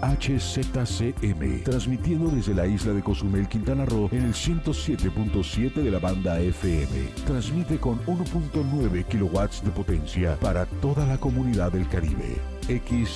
[0.00, 6.40] HZCM, transmitiendo desde la isla de Cozumel, Quintana Roo, en el 107.7 de la banda
[6.40, 7.08] FM.
[7.26, 12.36] Transmite con 1.9 kilowatts de potencia para toda la comunidad del Caribe.
[12.68, 13.14] XHZCM,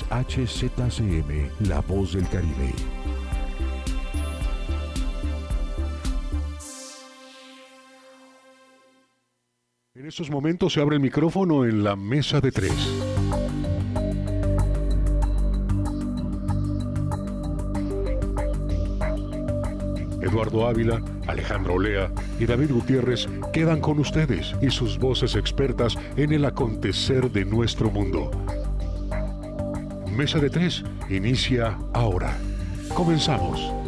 [1.69, 2.73] la voz del Caribe.
[9.95, 12.73] En estos momentos se abre el micrófono en la mesa de tres.
[20.33, 26.33] Eduardo Ávila, Alejandro Olea y David Gutiérrez quedan con ustedes y sus voces expertas en
[26.33, 28.31] el acontecer de nuestro mundo.
[30.11, 32.35] Mesa de tres inicia ahora.
[32.95, 33.82] Comenzamos.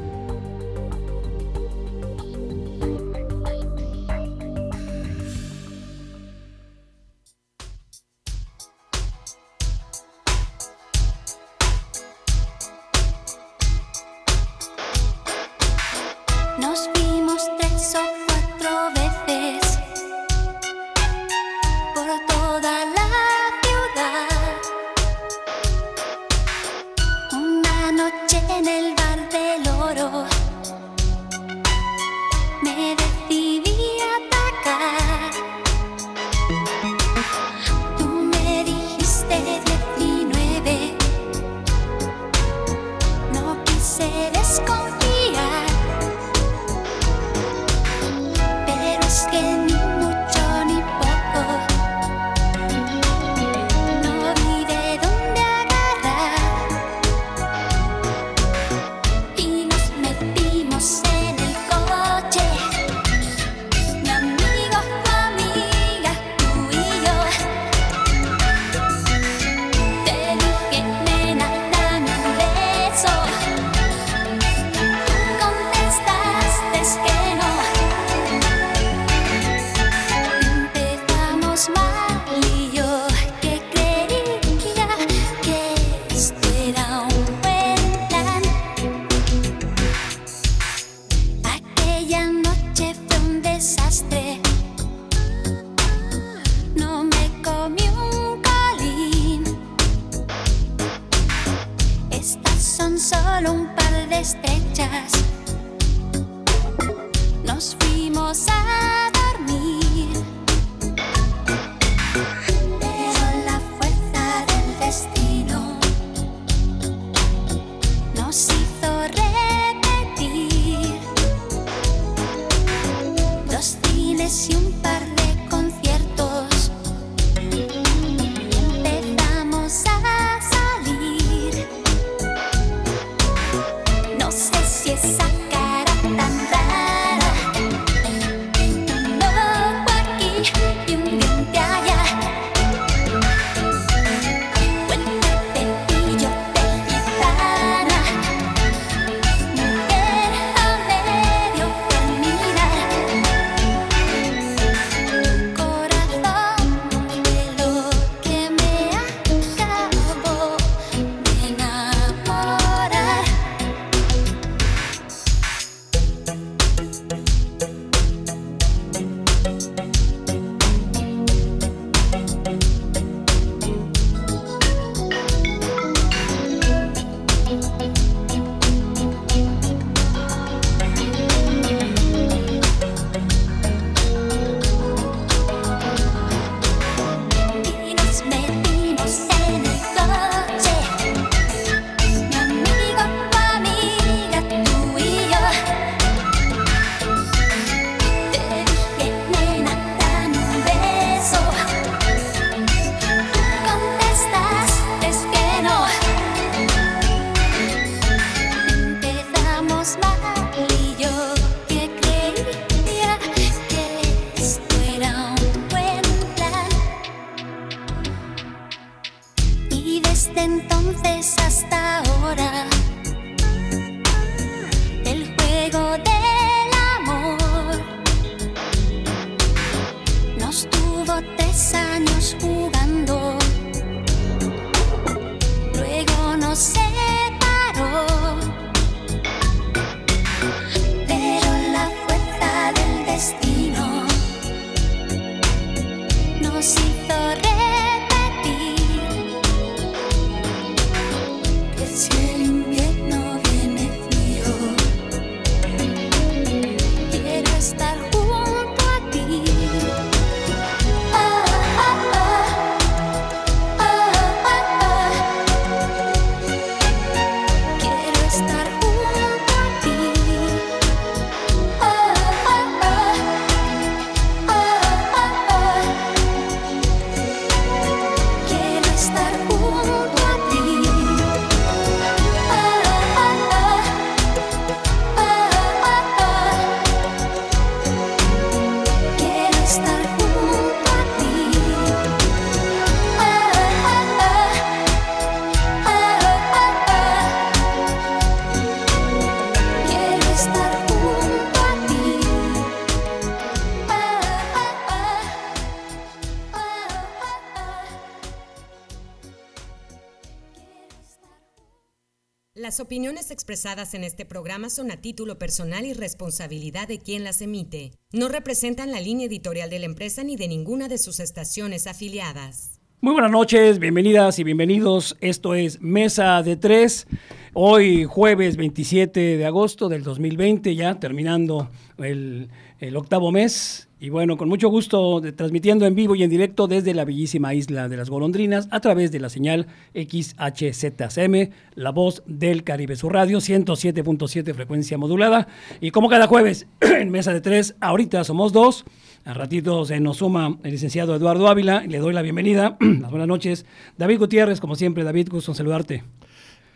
[312.74, 317.40] Las opiniones expresadas en este programa son a título personal y responsabilidad de quien las
[317.40, 317.92] emite.
[318.12, 322.80] No representan la línea editorial de la empresa ni de ninguna de sus estaciones afiliadas.
[323.00, 325.16] Muy buenas noches, bienvenidas y bienvenidos.
[325.20, 327.06] Esto es Mesa de Tres.
[327.52, 332.48] Hoy jueves 27 de agosto del 2020, ya terminando el,
[332.80, 333.88] el octavo mes.
[334.04, 337.88] Y bueno, con mucho gusto transmitiendo en vivo y en directo desde la bellísima isla
[337.88, 343.38] de las golondrinas a través de la señal XHZM, la voz del Caribe, su radio
[343.38, 345.48] 107.7 frecuencia modulada.
[345.80, 348.84] Y como cada jueves en Mesa de Tres, ahorita somos dos.
[349.24, 351.80] A ratito se nos suma el licenciado Eduardo Ávila.
[351.86, 352.76] Le doy la bienvenida.
[353.00, 353.64] Las buenas noches.
[353.96, 356.04] David Gutiérrez, como siempre, David, gusto en saludarte.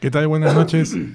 [0.00, 0.28] ¿Qué tal?
[0.28, 0.96] Buenas noches.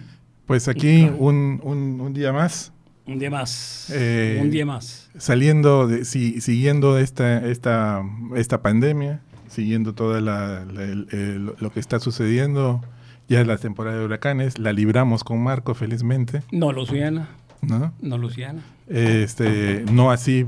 [0.46, 2.73] Pues aquí un, un- un día más,
[3.06, 3.90] Un día más.
[3.94, 5.10] Eh, un día más.
[5.18, 8.02] saliendo, de, si- siguiendo esta, esta,
[8.36, 12.82] esta pandemia, siguiendo todo lo que está sucediendo.
[13.30, 17.30] Ya es la temporada de huracanes, la libramos con Marco felizmente, No, Luciana.
[17.62, 17.94] ¿no?
[18.02, 18.62] No, Luciana.
[18.90, 20.46] Este, no así,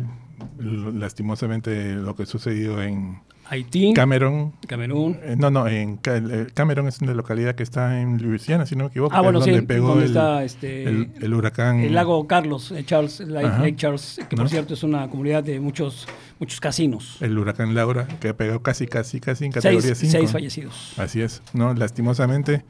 [0.60, 3.94] lastimosamente, lo que ha sucedido en Haití.
[3.94, 4.54] Cameron.
[4.68, 5.20] Camerún.
[5.22, 8.86] Eh, No, no, en eh, Cameron es una localidad que está en Luisiana, si no
[8.86, 9.14] me equivoco.
[9.16, 11.80] Ah, es bueno, sí, donde pegó donde el, está este, el- el huracán.
[11.80, 14.50] el lago Carlos, Charles, Lake, Charles, que por ¿No?
[14.50, 16.08] cierto es una comunidad de muchos,
[16.40, 17.18] muchos casinos.
[17.22, 20.12] El huracán Laura, que ha pegado casi, casi, casi en Seis, categoría 5.
[20.12, 20.94] seis fallecidos.
[20.98, 21.74] Así es, ¿no?
[21.74, 22.66] Lastimosamente.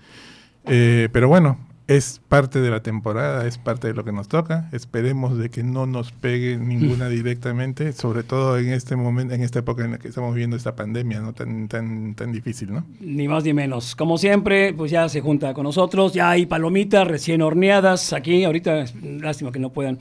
[0.66, 4.70] Eh, pero bueno, es parte de la temporada, es parte de lo que nos toca.
[4.72, 9.60] Esperemos de que no nos pegue ninguna directamente, sobre todo en este momento, en esta
[9.60, 11.34] época en la que estamos viviendo esta pandemia, ¿no?
[11.34, 12.86] Tan, tan, tan difícil, ¿no?
[13.00, 13.96] Ni más ni menos.
[13.96, 16.14] Como siempre, pues ya se junta con nosotros.
[16.14, 18.44] Ya hay palomitas recién horneadas aquí.
[18.44, 20.00] Ahorita, lástima que no puedan.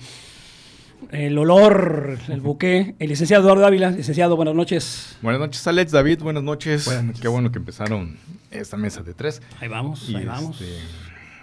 [1.10, 2.94] El olor, el buque.
[2.98, 3.90] El licenciado Eduardo Ávila.
[3.90, 5.18] Licenciado, buenas noches.
[5.20, 6.86] Buenas noches, Alex, David, buenas noches.
[6.86, 7.20] Buenas noches.
[7.20, 8.16] Qué bueno que empezaron
[8.50, 9.42] esta mesa de tres.
[9.60, 10.62] Ahí vamos, Y, ahí vamos.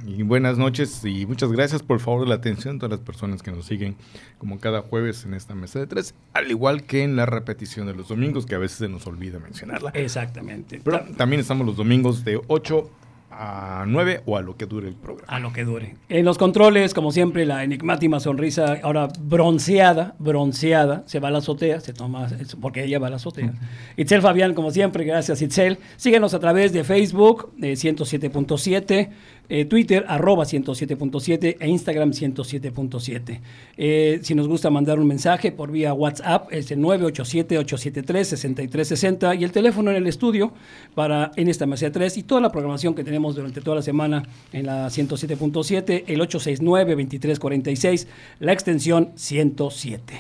[0.06, 3.42] Y buenas noches y muchas gracias por favor de la atención a todas las personas
[3.42, 3.96] que nos siguen
[4.38, 7.94] como cada jueves en esta mesa de tres, al igual que en la repetición de
[7.94, 9.92] los domingos, que a veces se nos olvida mencionarla.
[9.94, 10.82] Exactamente.
[10.84, 12.90] Pero también estamos los domingos de 8
[13.32, 15.26] a 9 o a lo que dure el programa.
[15.28, 15.96] A lo que dure.
[16.10, 21.38] En los controles, como siempre, la enigmátima sonrisa, ahora bronceada, bronceada, se va a la
[21.38, 22.28] azotea, se toma,
[22.60, 23.54] porque ella va a la azotea.
[23.96, 25.80] Itzel Fabián, como siempre, gracias Itzel.
[25.96, 29.10] Síguenos a través de Facebook, de 107.7,
[29.54, 33.42] eh, Twitter, arroba 107.7 e Instagram 107.7.
[33.76, 39.52] Eh, si nos gusta mandar un mensaje por vía WhatsApp, es el 987-873-6360 y el
[39.52, 40.54] teléfono en el estudio
[40.96, 44.24] para en esta mesa 3 y toda la programación que tenemos durante toda la semana
[44.54, 48.08] en la 107.7, el 869-2346,
[48.40, 50.14] la extensión 107.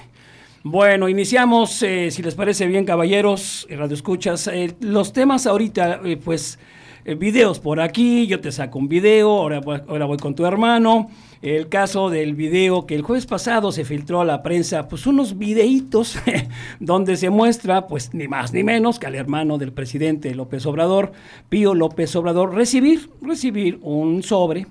[0.64, 4.52] Bueno, iniciamos, eh, si les parece bien, caballeros, Radio Escuchas.
[4.82, 6.60] los temas ahorita, pues,
[7.06, 10.46] eh, videos por aquí, yo te saco un video, ahora, voy- ahora voy con tu
[10.46, 11.10] hermano.
[11.42, 15.40] El caso del video que el jueves pasado se filtró a la prensa, pues unos
[15.40, 16.16] videitos
[16.80, 21.12] donde se muestra, pues ni más ni menos que al hermano del presidente López Obrador,
[21.50, 24.68] Pío López Obrador, recibir, recibir un sobre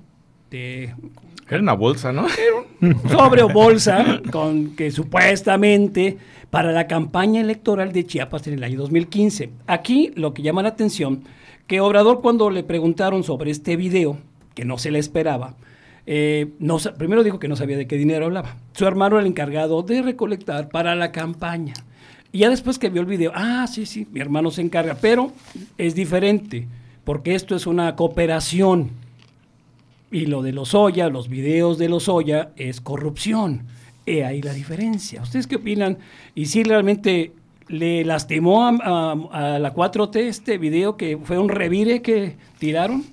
[0.51, 0.95] de
[1.49, 2.27] Era una bolsa, ¿no?
[3.11, 6.19] sobre o bolsa con que supuestamente
[6.51, 9.51] para la campaña electoral de Chiapas en el año 2015.
[9.67, 11.23] Aquí lo que llama la atención,
[11.71, 14.19] que Obrador cuando le preguntaron sobre este video,
[14.57, 15.55] que no se le esperaba,
[16.05, 16.49] eh,
[16.99, 18.57] primero dijo que no sabía de qué dinero hablaba.
[18.73, 21.75] Su hermano era el encargado de recolectar para la campaña.
[22.33, 25.31] Y ya después que vio el video, ah, sí, sí, mi hermano se encarga, pero
[25.79, 26.67] es diferente,
[27.05, 28.91] porque esto es una cooperación.
[30.11, 33.63] Y lo de Lozoya, los videos de Lozoya, es corrupción.
[34.07, 35.23] He ahí la diferencia.
[35.23, 35.99] ¿Ustedes qué opinan?
[36.35, 37.31] ¿Y si realmente
[37.71, 43.05] le lastimó a, a- a la 4T este video que fue un revire que tiraron?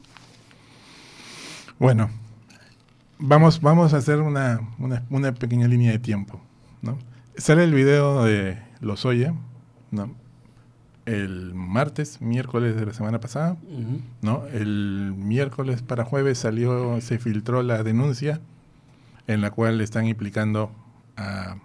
[1.80, 2.10] Bueno,
[3.20, 6.42] vamos, vamos a hacer una, una, una pequeña línea de tiempo.
[6.82, 6.98] ¿no?
[7.38, 9.34] Sale el video de Lozoya,
[9.92, 10.12] ¿no?
[11.06, 13.58] el martes, miércoles de la semana pasada.
[14.22, 14.46] ¿no?
[14.48, 18.42] El miércoles para jueves salió, se filtró la denuncia
[19.28, 20.72] en la cual están implicando
[21.16, 21.58] a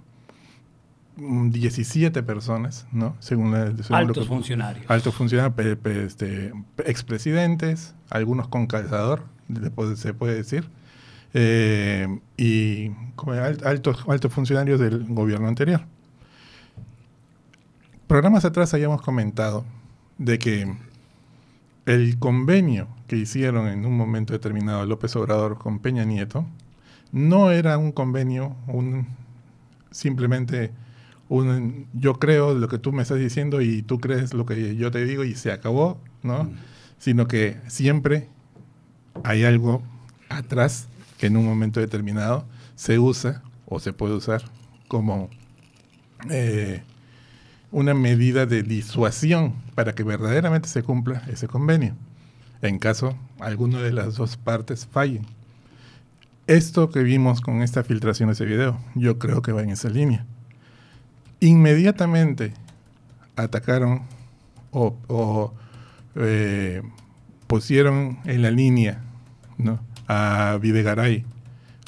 [1.16, 3.14] 17 personas, ¿no?
[3.20, 4.86] Según, la, según lo Altos que- funcionarios.
[4.90, 6.52] Altos funcionarios, este,
[6.86, 9.24] expresidentes, algunos con calzador,
[9.96, 10.68] se puede decir,
[11.34, 12.90] eh, y
[13.64, 15.82] altos, altos funcionarios del gobierno anterior.
[18.06, 19.64] Programas atrás habíamos comentado
[20.18, 20.74] de que
[21.86, 26.46] el convenio que hicieron en un momento determinado López Obrador con Peña Nieto
[27.10, 29.06] no era un convenio, un
[29.90, 30.70] simplemente
[31.32, 34.90] un yo creo lo que tú me estás diciendo y tú crees lo que yo
[34.90, 36.50] te digo y se acabó, ¿no?
[36.98, 38.28] Sino que siempre
[39.24, 39.82] hay algo
[40.28, 44.42] atrás que en un momento determinado se usa o se puede usar
[44.88, 45.30] como
[46.28, 46.82] eh,
[47.70, 51.94] una medida de disuasión para que verdaderamente se cumpla ese convenio,
[52.60, 55.24] en caso alguno de las dos partes fallen.
[56.46, 59.88] Esto que vimos con esta filtración de ese video, yo creo que va en esa
[59.88, 60.26] línea.
[61.42, 62.52] Inmediatamente
[63.34, 64.02] atacaron
[64.70, 65.52] o, o,
[66.14, 66.82] eh,
[67.48, 69.02] pusieron en la línea
[69.58, 69.80] ¿no?
[70.06, 71.24] a Videgaray,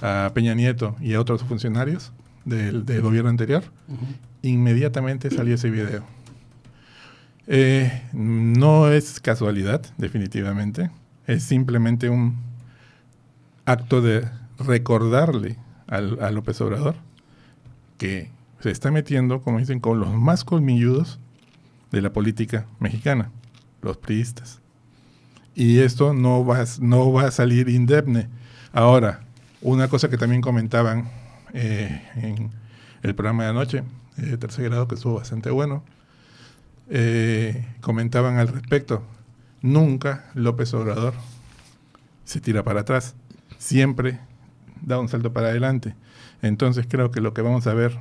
[0.02, 2.12] a Peña Nieto y a otros funcionarios
[2.44, 3.62] del, del gobierno anterior,
[4.42, 6.02] inmediatamente salió ese video.
[7.46, 10.90] Eh, no es casualidad, definitivamente.
[11.28, 12.36] Es simplemente un
[13.66, 16.96] acto de recordarle al, a López Obrador
[17.98, 18.33] que
[18.64, 21.20] se está metiendo, como dicen, con los más colmilludos
[21.92, 23.30] de la política mexicana,
[23.82, 24.62] los priistas.
[25.54, 28.30] Y esto no va, no va a salir indemne.
[28.72, 29.20] Ahora,
[29.60, 31.10] una cosa que también comentaban
[31.52, 32.52] eh, en
[33.02, 33.82] el programa de anoche,
[34.16, 35.84] de tercer grado, que estuvo bastante bueno,
[36.88, 39.02] eh, comentaban al respecto.
[39.60, 41.12] Nunca López Obrador
[42.24, 43.14] se tira para atrás,
[43.58, 44.20] siempre
[44.80, 45.94] da un salto para adelante.
[46.40, 47.98] Entonces creo que lo que vamos a ver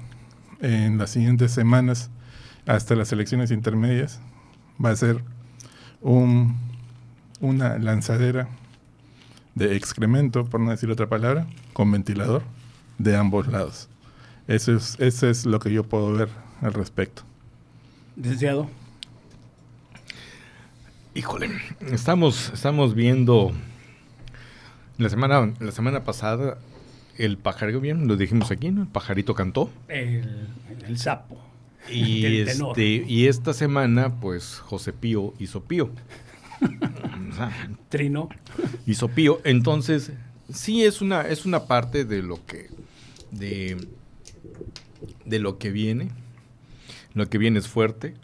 [0.61, 2.09] en las siguientes semanas
[2.65, 4.19] hasta las elecciones intermedias
[4.83, 5.23] va a ser
[6.01, 6.57] un,
[7.39, 8.47] una lanzadera
[9.55, 12.43] de excremento, por no decir otra palabra, con ventilador
[12.97, 13.89] de ambos lados.
[14.47, 16.29] Eso es, eso es lo que yo puedo ver
[16.61, 17.23] al respecto.
[18.15, 18.69] Licenciado.
[21.15, 21.49] Híjole,
[21.91, 23.51] estamos, estamos viendo
[24.97, 26.57] la semana, la semana pasada
[27.17, 28.83] el pajarito, bien, lo dijimos aquí, ¿no?
[28.83, 29.69] El pajarito cantó.
[29.87, 30.47] El,
[30.87, 31.39] el sapo.
[31.89, 35.91] Y, El este, y esta semana, pues, José Pío hizo Pío.
[36.61, 37.51] O sea,
[37.89, 38.29] Trino.
[38.85, 39.41] hizo Pío.
[39.43, 40.11] Entonces,
[40.51, 42.69] sí es una, es una parte de lo que.
[43.31, 43.87] de.
[45.25, 46.09] de lo que viene.
[47.13, 48.15] Lo que viene es fuerte.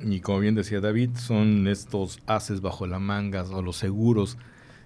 [0.00, 4.38] Y como bien decía David, son estos haces bajo la manga o los seguros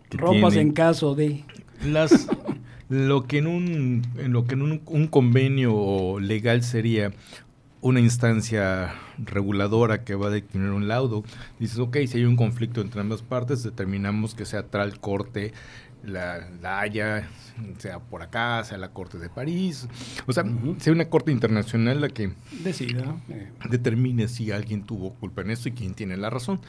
[0.08, 1.44] que Ropas tienen en caso de.
[1.84, 2.28] las
[2.92, 7.10] lo que en un en lo que en un, un convenio legal sería
[7.80, 11.24] una instancia reguladora que va a detener un laudo.
[11.58, 15.52] Dices, ok, si hay un conflicto entre ambas partes, determinamos que sea tal corte
[16.04, 17.28] la, la haya,
[17.78, 19.86] sea por acá, sea la corte de París.
[20.26, 20.44] O sea,
[20.78, 22.32] sea una corte internacional la que
[22.64, 23.16] Decida.
[23.28, 26.60] Eh, determine si alguien tuvo culpa en esto y quién tiene la razón.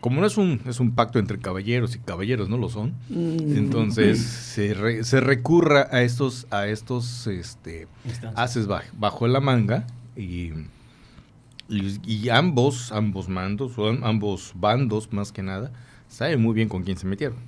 [0.00, 3.56] Como no es un, es un pacto entre caballeros y caballeros no lo son, Mm.
[3.56, 7.86] entonces se, re- se recurra a estos, a estos este,
[8.34, 10.50] haces baj- bajo la manga y,
[11.68, 15.72] y, y ambos, ambos mandos, o am- ambos bandos más que nada,
[16.08, 17.38] saben muy bien con quién se metieron.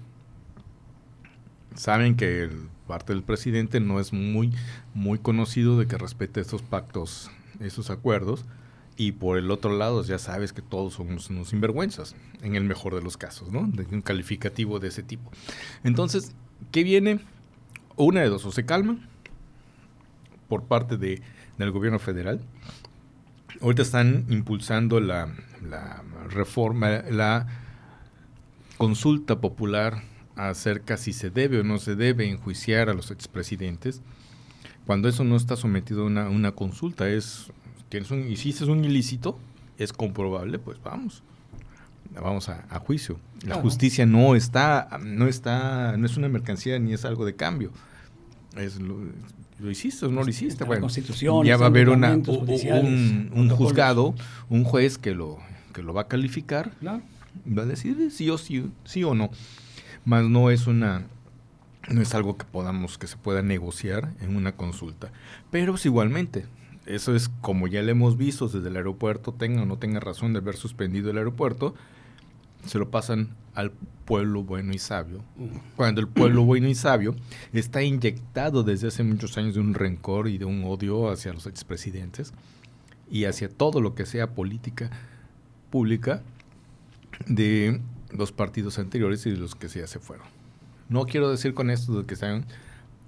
[1.77, 4.53] Saben que el parte del presidente no es muy,
[4.95, 7.31] muy conocido de que respete estos pactos,
[7.61, 8.45] esos acuerdos.
[8.99, 12.95] Y por el otro lado, ya sabes que todos somos unos sinvergüenzas, en el mejor
[12.95, 13.67] de los casos, ¿no?
[13.67, 15.31] De un calificativo de ese tipo.
[15.85, 16.33] Entonces,
[16.73, 17.21] ¿qué viene?
[17.97, 19.07] Una de dos, o se calman
[20.49, 21.21] por parte de,
[21.59, 22.41] del gobierno federal.
[23.61, 27.47] Ahorita están impulsando la, la reforma, la
[28.79, 30.03] consulta popular
[30.37, 34.01] acerca si se debe o no se debe enjuiciar a los expresidentes,
[34.87, 37.47] cuando eso no está sometido a una, una consulta, es,
[37.89, 39.39] tienes un, hiciste un ilícito,
[39.79, 41.23] es comprobable, pues vamos,
[42.15, 43.19] vamos a, a juicio.
[43.41, 43.63] La Claro.
[43.63, 47.71] justicia no está, no está, no es una mercancía ni es algo de cambio.
[48.57, 48.97] Es lo,
[49.59, 50.49] ¿Lo hiciste o no lo hiciste?
[50.53, 54.15] Está la Bueno, Constitución, ya va a haber una, un, un juzgado,
[54.51, 55.39] un juez que lo,
[55.73, 57.03] que lo va a calificar Claro.
[57.47, 59.31] va a decir sí o sí, sí o no.
[60.07, 61.05] Más no es una
[61.91, 65.13] no es algo que podamos que se pueda negociar en una consulta,
[65.51, 66.47] pero pues igualmente
[66.87, 70.33] eso es como ya le hemos visto desde el aeropuerto, tenga o no tenga razón
[70.33, 71.75] de haber suspendido el aeropuerto,
[72.65, 73.73] se lo pasan al
[74.05, 75.23] pueblo bueno y sabio.
[75.77, 77.15] Cuando el pueblo bueno y sabio
[77.53, 81.47] está inyectado desde hace muchos años de un rencor y de un odio hacia los
[81.47, 82.33] expresidentes
[83.11, 84.91] y hacia todo lo que sea política
[85.71, 86.23] pública
[87.27, 90.27] de los partidos anteriores y los que ya se fueron.
[90.89, 92.47] No quiero decir con esto de que sean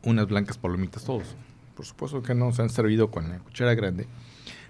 [0.02, 1.34] unas blancas palomitas todos.
[1.76, 4.06] Por supuesto que no se han servido con la cuchara grande.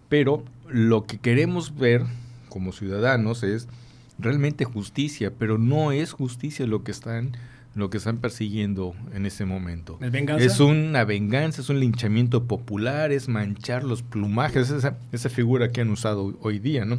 [0.09, 2.05] Pero lo que queremos ver
[2.49, 3.69] como ciudadanos es
[4.19, 7.33] realmente justicia, pero no es justicia lo que están
[7.75, 9.99] lo que están persiguiendo en ese momento.
[10.01, 10.45] ¿Es venganza?
[10.45, 15.81] Es una venganza, es un linchamiento popular, es manchar los plumajes, esa, esa figura que
[15.83, 16.99] han usado hoy día, ¿no?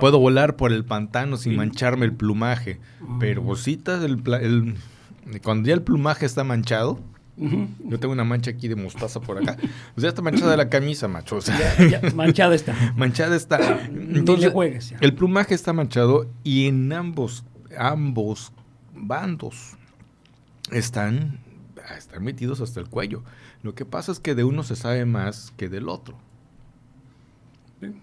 [0.00, 2.80] Puedo volar por el pantano sin mancharme el plumaje,
[3.20, 4.76] pero vositas el, pla- el-
[5.42, 6.98] cuando ya el plumaje está manchado,
[7.36, 11.08] yo tengo una mancha aquí de mostaza por acá, pues ya está manchada la camisa,
[11.08, 11.36] macho.
[11.36, 11.58] o sea,
[11.88, 12.74] Ya, manchada está.
[12.96, 13.84] manchada está.
[13.86, 14.98] Entonces, le juegues ya.
[15.00, 17.44] el plumaje está manchado y en ambos,
[17.78, 18.52] ambos
[18.94, 19.76] bandos
[20.70, 21.40] están,
[21.96, 23.22] están metidos hasta el cuello.
[23.62, 26.16] Lo que pasa es que de uno se sabe más que del otro.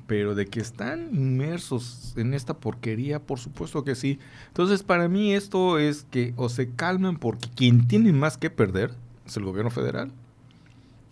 [0.08, 4.20] Pero de que están inmersos en esta porquería, por supuesto que sí.
[4.48, 8.92] Entonces, para mí esto es que o se calman porque quien tiene más que perder
[9.26, 10.12] es el gobierno federal.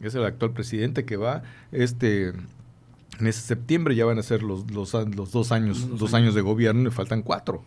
[0.01, 4.69] Es el actual presidente que va, este, en ese septiembre ya van a ser los,
[4.71, 6.23] los, los dos años, Los dos años.
[6.25, 7.63] años de gobierno, le faltan cuatro.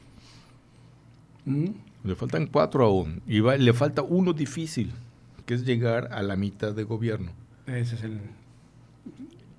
[1.44, 1.66] Mm.
[2.04, 3.22] Le faltan cuatro aún.
[3.26, 4.92] Y va- le falta uno difícil,
[5.46, 7.32] que es llegar a la mitad de gobierno.
[7.66, 8.20] Ese es el.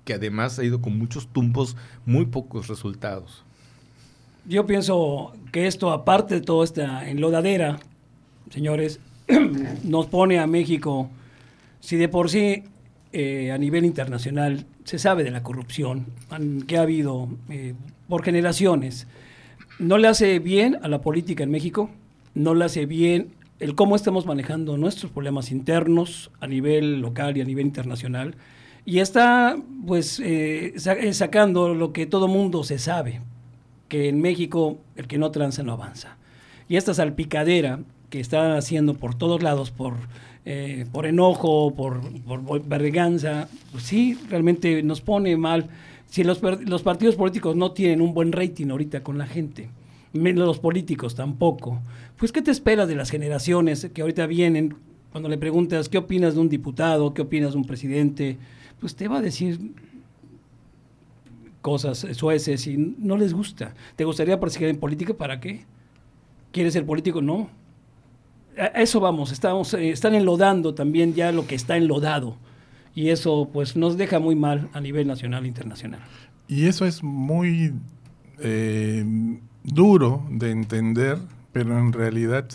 [0.04, 3.44] Que además ha ido con muchos tumbos, muy pocos resultados.
[4.44, 7.78] Yo pienso que esto, aparte de toda esta enlodadera,
[8.50, 8.98] señores,
[9.84, 11.08] nos pone a México,
[11.80, 12.64] si de por sí
[13.12, 16.06] eh, a nivel internacional se sabe de la corrupción
[16.66, 17.74] que ha habido eh,
[18.08, 19.06] por generaciones,
[19.78, 21.90] no le hace bien a la política en México,
[22.34, 23.28] no le hace bien
[23.60, 28.34] el cómo estamos manejando nuestros problemas internos a nivel local y a nivel internacional.
[28.84, 33.20] Y está, pues, eh, eh, sacando lo que todo mundo se sabe,
[33.88, 36.16] que en México el que no tranza no avanza.
[36.68, 39.94] Y esta salpicadera que están haciendo por todos lados, por,
[40.44, 45.68] eh, por enojo, por, por verganza, pues sí, realmente nos pone mal.
[46.08, 49.70] Si los, los partidos políticos no tienen un buen rating ahorita con la gente,
[50.12, 51.80] menos los políticos tampoco,
[52.16, 54.74] pues ¿qué te esperas de las generaciones que ahorita vienen?
[55.12, 58.38] Cuando le preguntas qué opinas de un diputado, qué opinas de un presidente,
[58.82, 59.60] pues te va a decir
[61.60, 63.74] cosas sueces y no les gusta.
[63.94, 65.14] ¿Te gustaría participar en política?
[65.14, 65.64] ¿Para qué?
[66.50, 67.22] ¿Quieres ser político?
[67.22, 67.48] No.
[68.58, 72.36] A eso vamos, estamos, eh, están enlodando también ya lo que está enlodado.
[72.92, 76.00] Y eso pues nos deja muy mal a nivel nacional e internacional.
[76.48, 77.74] Y eso es muy
[78.40, 79.04] eh,
[79.62, 81.18] duro de entender,
[81.52, 82.48] pero en realidad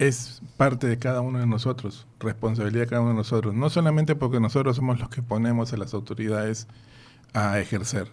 [0.00, 3.54] es parte de cada uno de nosotros, responsabilidad de cada uno de nosotros.
[3.54, 6.68] No solamente porque nosotros somos los que ponemos a las autoridades
[7.34, 8.10] a ejercer,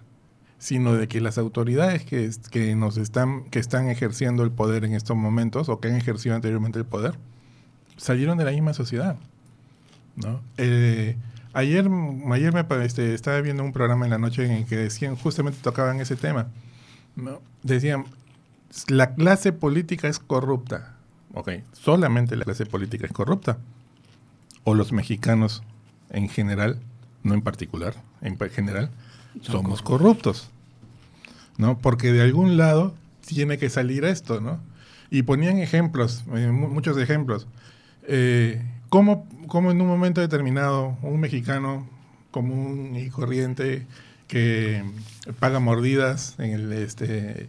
[0.59, 4.93] sino de que las autoridades que, que nos están, que están ejerciendo el poder en
[4.93, 7.15] estos momentos o que han ejercido anteriormente el poder,
[7.95, 9.15] salieron de la misma sociedad.
[10.17, 10.41] ¿no?
[10.57, 11.15] Eh,
[11.53, 11.89] ayer,
[12.33, 15.59] ayer me este, estaba viendo un programa en la noche en el que decían, justamente
[15.61, 16.47] tocaban ese tema.
[17.15, 17.39] ¿no?
[17.63, 18.03] Decían,
[18.87, 20.96] la clase política es corrupta.
[21.39, 23.59] Ok, solamente la clase política es corrupta.
[24.63, 25.61] O los mexicanos
[26.09, 26.79] en general,
[27.23, 28.89] no en particular, en general,
[29.41, 30.49] somos corruptos.
[31.57, 31.77] ¿No?
[31.77, 32.95] Porque de algún lado
[33.25, 34.59] tiene que salir esto, ¿no?
[35.11, 37.45] Y ponían ejemplos, eh, mu- muchos ejemplos.
[38.07, 41.87] Eh, ¿cómo, cómo en un momento determinado un mexicano
[42.31, 43.85] común y corriente
[44.27, 44.83] que
[45.39, 47.47] paga mordidas en el, este,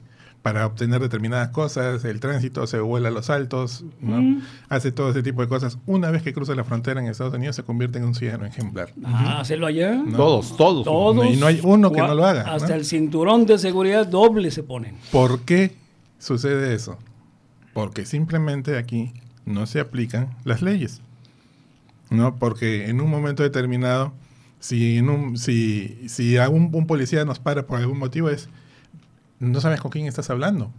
[0.48, 4.22] para obtener determinadas cosas, el tránsito se vuela a los altos, ¿no?
[4.22, 4.42] Mm.
[4.70, 7.54] hace todo ese tipo de cosas, una vez que cruza la frontera en Estados Unidos
[7.54, 8.94] se convierte en un ciudadano ejemplar.
[9.04, 9.94] Ah, hacerlo allá.
[9.96, 10.16] No.
[10.16, 10.84] Todos, todos.
[10.86, 11.26] Todos.
[11.26, 12.74] Y no hay uno que no lo haga, Hasta ¿no?
[12.76, 14.96] el cinturón de seguridad doble se ponen.
[15.12, 15.76] ¿Por qué
[16.18, 16.96] sucede eso?
[17.74, 19.12] Porque simplemente aquí
[19.44, 21.02] no se aplican las leyes.
[22.08, 22.36] ¿No?
[22.36, 24.14] Porque en un momento determinado,
[24.60, 28.48] si, en un, si, si a un, un policía nos para por algún motivo, es
[29.40, 30.70] no sabes con quién estás hablando.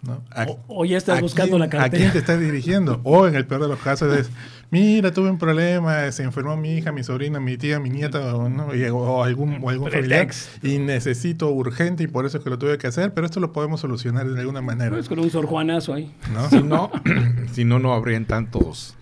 [0.00, 0.22] ¿no?
[0.30, 1.98] A- O- o ya estás ¿a buscando quién- la ¿A cartera.
[2.00, 3.00] quién te estás dirigiendo?
[3.04, 4.30] O en el peor de los casos es,
[4.70, 8.48] mira, tuve un problema, se enfermó mi hija, mi sobrina, mi tía, mi nieta, o,
[8.48, 8.72] ¿no?
[8.76, 10.28] Y- o algún, o algún familiar,
[10.62, 13.52] y necesito urgente y por eso es que lo tuve que hacer, pero esto lo
[13.52, 14.96] podemos solucionar de alguna manera.
[14.96, 16.14] Es con un Sor Juanazo ahí.
[16.32, 16.48] ¿no?
[16.48, 16.92] Si no,
[17.52, 18.94] si no, no habrían tantos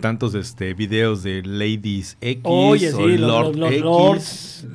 [0.00, 3.80] tantos este videos de Ladies X Oye, o sí, los, Lord los- los X.
[3.82, 4.66] lords.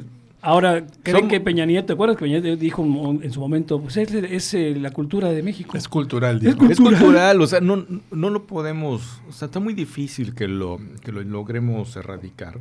[0.48, 2.82] Ahora, ¿creen que Peña Nieto, ¿te acuerdas que Peña Nieto dijo
[3.22, 5.76] en su momento, pues es, es, eh, la cultura de México?
[5.76, 9.74] Es cultural, Es Es cultural, o sea, no, no lo podemos, o sea, está muy
[9.74, 12.60] difícil que lo, que lo logremos erradicar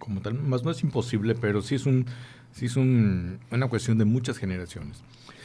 [0.00, 2.04] como tal, más no es imposible, pero sí es un,
[2.50, 5.00] sí es un- una cuestión de muchas generaciones.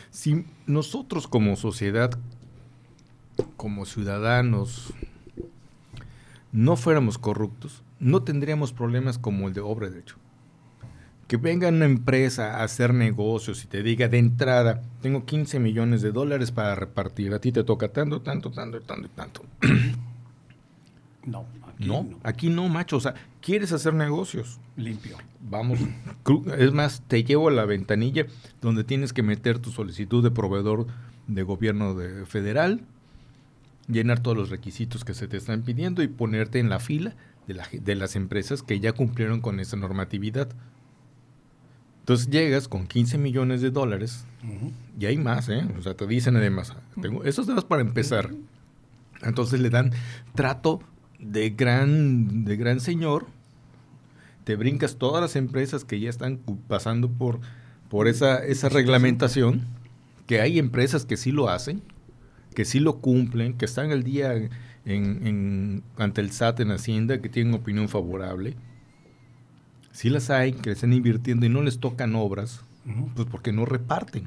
[0.10, 2.18] Si nosotros como sociedad,
[3.58, 4.92] como ciudadanos,
[6.52, 10.16] no fuéramos corruptos, no tendríamos problemas como el de obra de derecho.
[11.34, 16.04] Que venga una empresa a hacer negocios y te diga de entrada, tengo 15 millones
[16.04, 19.43] de dólares para repartir, a ti te toca tanto, tanto, tanto, tanto, y tanto.
[21.26, 21.48] No.
[21.80, 22.98] no, aquí no, macho.
[22.98, 24.60] O sea, quieres hacer negocios.
[24.78, 25.17] Limpio.
[25.41, 25.80] Vamos.
[26.56, 28.28] Es más, te llevo a la ventanilla
[28.62, 30.86] donde tienes que meter tu solicitud de proveedor
[31.26, 32.82] de gobierno de- federal,
[33.88, 37.15] llenar todos los requisitos que se te están pidiendo y ponerte en la fila
[37.48, 40.50] de, la de las empresas que ya cumplieron con esa normatividad.
[42.04, 44.26] Entonces llegas con 15 millones de dólares
[45.00, 45.66] y hay más, ¿eh?
[45.80, 48.32] O sea, te dicen además, tengo, esos datos para empezar.
[49.22, 49.92] Entonces le dan
[50.36, 50.82] trato
[51.18, 53.28] de gran, de gran señor.
[54.44, 57.39] Te brincas todas las empresas que ya están pasando por,
[57.89, 59.62] por esa, esa reglamentación.
[60.28, 61.82] Que hay empresas que sí lo hacen,
[62.54, 64.50] que sí lo cumplen, que están al día en,
[64.86, 68.56] en- ante el SAT en Hacienda, que tienen opinión favorable.
[69.93, 72.60] Sí las hay, que le están invirtiendo y no les tocan obras,
[73.15, 74.25] pues porque no reparten.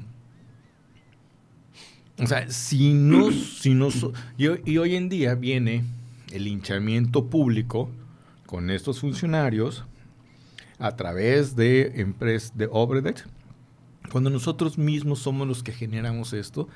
[2.19, 3.89] O sea, si no, si no
[4.37, 5.83] y, hoy- y hoy en día viene
[6.31, 7.89] el linchamiento público
[8.47, 9.85] con estos funcionarios
[10.79, 13.23] a través de empresas de Obredet,
[14.11, 16.67] cuando nosotros mismos somos los que generamos esto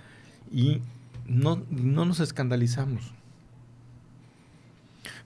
[0.51, 0.82] y
[1.25, 3.13] no, no nos escandalizamos.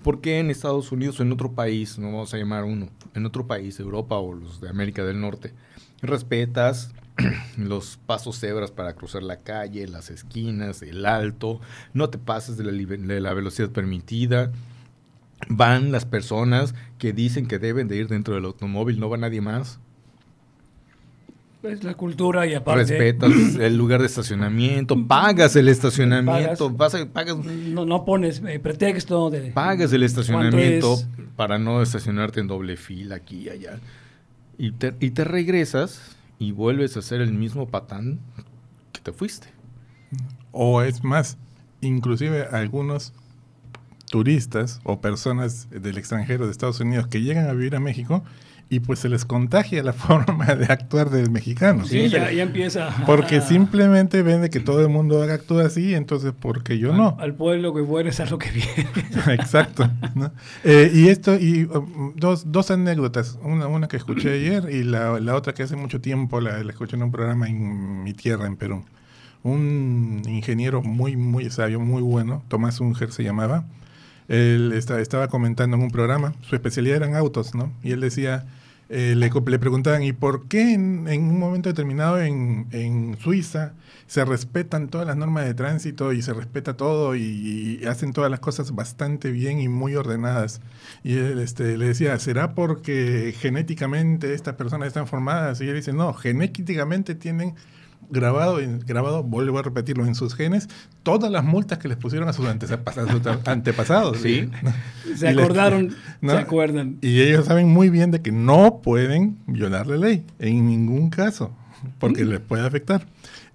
[0.05, 3.25] ¿Por qué en Estados Unidos o en otro país, no vamos a llamar uno, en
[3.25, 5.51] otro país, Europa o los de América del Norte,
[5.99, 6.91] respetas
[7.57, 11.59] los pasos cebras para cruzar la calle, las esquinas, el alto,
[11.95, 14.51] no te pases de la, de la velocidad permitida,
[15.49, 19.41] van las personas que dicen que deben de ir dentro del automóvil, no va nadie
[19.41, 19.79] más,
[21.69, 22.83] Es la cultura y aparte.
[22.97, 28.59] respetas el lugar de estacionamiento, pagas el estacionamiento, vas a- pagas, No, no pones eh,
[28.59, 29.51] pretexto de.
[29.51, 31.07] pagas el estacionamiento es?
[31.35, 33.79] para no estacionarte en doble fila aquí y allá.
[34.57, 38.19] Y te, y te regresas y vuelves a hacer el mismo patán
[38.91, 39.47] que te fuiste.
[40.51, 41.37] O es más,
[41.81, 43.13] inclusive algunos
[44.09, 48.23] turistas o personas del extranjero de Estados Unidos que llegan a vivir a México
[48.69, 51.85] y pues se les contagia la forma de actuar del mexicano.
[51.85, 52.89] Sí, ya, ya empieza.
[53.05, 57.15] Porque simplemente ven de que todo el mundo haga- actúa así, entonces porque yo no.
[57.19, 58.87] Al pueblo que fueres a lo que viene.
[59.33, 59.89] Exacto.
[60.15, 60.31] ¿no?
[60.63, 65.19] Eh, y esto, y um, dos, dos anécdotas, una, una que escuché ayer y la,
[65.19, 68.47] la otra que hace mucho tiempo la, la escuché en un programa en mi tierra,
[68.47, 68.83] en Perú.
[69.43, 73.65] Un ingeniero muy, muy sabio, muy bueno, Tomás Unger se llamaba.
[74.27, 77.71] Él esta- estaba comentando en un programa, su especialidad eran autos, ¿no?
[77.83, 78.45] Y él decía,
[78.89, 83.73] eh, le, le preguntaban, ¿y por qué en, un momento determinado en, en Suiza
[84.07, 88.29] se respetan todas las normas de tránsito y se respeta todo y, y hacen todas
[88.29, 90.61] las cosas bastante bien y muy ordenadas?
[91.03, 95.61] Y él este, le decía, ¿será porque genéticamente estas personas están formadas?
[95.61, 97.55] Y él dice, no, genéticamente tienen
[98.09, 100.67] grabado, grabado, vuelvo a repetirlo, en sus genes,
[101.03, 102.45] todas las multas que les pusieron a sus
[103.45, 104.17] antepasados.
[104.17, 104.49] Sí.
[105.15, 106.33] Se acordaron, ¿no?
[106.33, 106.97] se acuerdan.
[107.01, 111.55] Y ellos saben muy bien de que no pueden violar la ley, en ningún caso,
[111.99, 113.05] porque les puede afectar.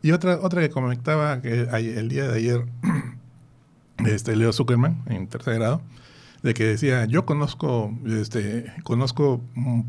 [0.02, 2.64] Y otra, otra que comentaba que el día de ayer,
[4.06, 5.82] este Leo Zuckerman, en tercer grado,
[6.42, 9.80] de que decía, yo conozco, este, conozco, mm,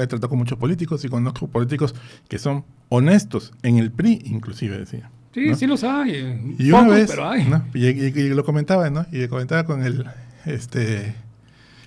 [0.00, 1.94] he tratado con muchos políticos y conozco políticos
[2.28, 5.10] que son honestos, en el PRI inclusive, decía.
[5.32, 5.56] Sí, ¿no?
[5.56, 6.54] sí los hay.
[6.58, 7.44] Y una pocos, vez, pero hay.
[7.44, 7.64] ¿no?
[7.74, 9.06] y, y- y lo comentaba, ¿no?
[9.12, 10.04] Y comentaba con el,
[10.46, 11.14] este,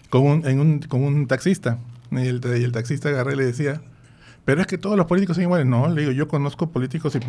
[0.10, 1.78] con un, en un, con un taxista.
[2.12, 3.82] Y el, y el taxista agarré y le decía,
[4.46, 5.66] pero es que todos los políticos son iguales.
[5.68, 7.20] No, le digo, yo conozco políticos y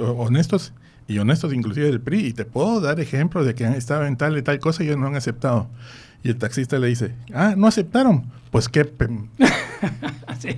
[0.00, 0.72] honestos
[1.08, 4.16] y honestos inclusive del PRI y te puedo dar ejemplos de que han estado en
[4.16, 5.68] tal y tal cosa y ellos no han aceptado.
[6.24, 8.24] Y el taxista le dice, ah, no aceptaron.
[8.50, 8.84] Pues qué,
[10.38, 10.50] Sí,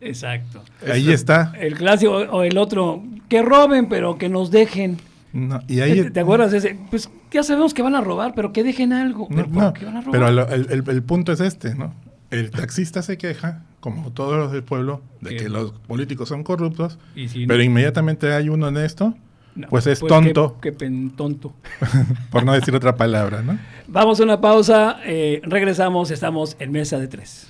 [0.00, 0.62] exacto.
[0.90, 1.52] ahí está.
[1.58, 4.98] El clásico o el otro, que roben, pero que nos dejen.
[5.32, 6.78] No, y ahí, ¿Te, te acuerdas de ese?
[6.90, 9.26] Pues ya sabemos que van a robar, pero que dejen algo.
[9.30, 10.12] No, ¿Pero por no, qué van a robar?
[10.12, 11.94] pero el, el- el punto es este, ¿no?
[12.30, 15.36] El taxista se queja, como todos los del pueblo, de Sí.
[15.36, 19.14] que los políticos son corruptos, Y si no- pero inmediatamente hay uno honesto,
[19.54, 21.52] No, pues es qué- tonto, Qué, pen- tonto.
[22.30, 23.58] por no decir otra palabra, ¿no?
[23.86, 27.48] Vamos a una pausa, eh, regresamos, estamos en mesa de tres.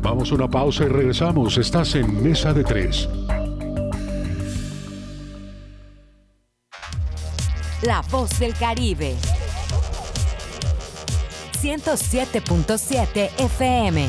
[0.00, 1.58] Vamos a una pausa y regresamos.
[1.58, 3.08] Estás en Mesa de Tres.
[7.82, 9.16] La voz del Caribe.
[11.60, 14.08] 107.7 FM.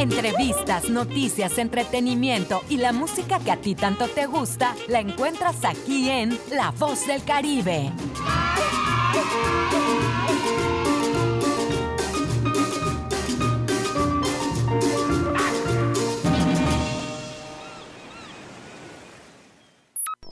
[0.00, 6.08] Entrevistas, noticias, entretenimiento y la música que a ti tanto te gusta, la encuentras aquí
[6.08, 7.92] en La Voz del Caribe.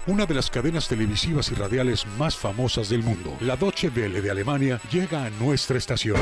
[0.07, 4.31] Una de las cadenas televisivas y radiales más famosas del mundo, la Deutsche Welle de
[4.31, 6.17] Alemania, llega a nuestra estación.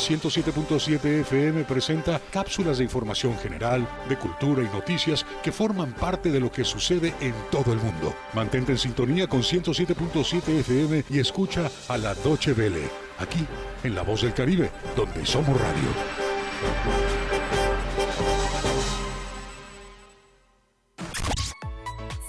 [0.00, 6.40] 107.7 FM presenta cápsulas de información general, de cultura y noticias que forman parte de
[6.40, 8.14] lo que sucede en todo el mundo.
[8.32, 13.46] Mantente en sintonía con 107.7 FM y escucha a la Deutsche Welle, aquí
[13.84, 15.90] en La Voz del Caribe, donde somos radio.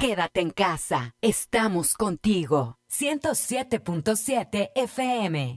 [0.00, 1.14] Quédate en casa.
[1.20, 2.78] Estamos contigo.
[2.90, 5.56] 107.7 FM.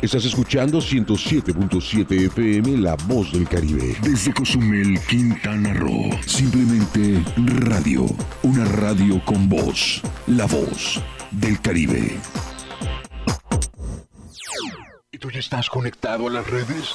[0.00, 3.96] Estás escuchando 107.7 FM La Voz del Caribe.
[4.00, 6.10] Desde Cozumel, Quintana Roo.
[6.24, 8.06] Simplemente radio.
[8.44, 10.00] Una radio con voz.
[10.28, 12.16] La Voz del Caribe.
[15.10, 16.94] ¿Y tú ya estás conectado a las redes?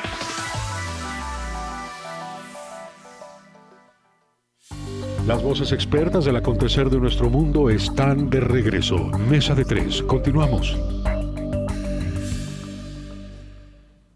[5.27, 8.97] Las voces expertas del acontecer de nuestro mundo están de regreso.
[9.29, 10.01] Mesa de tres.
[10.01, 10.75] Continuamos.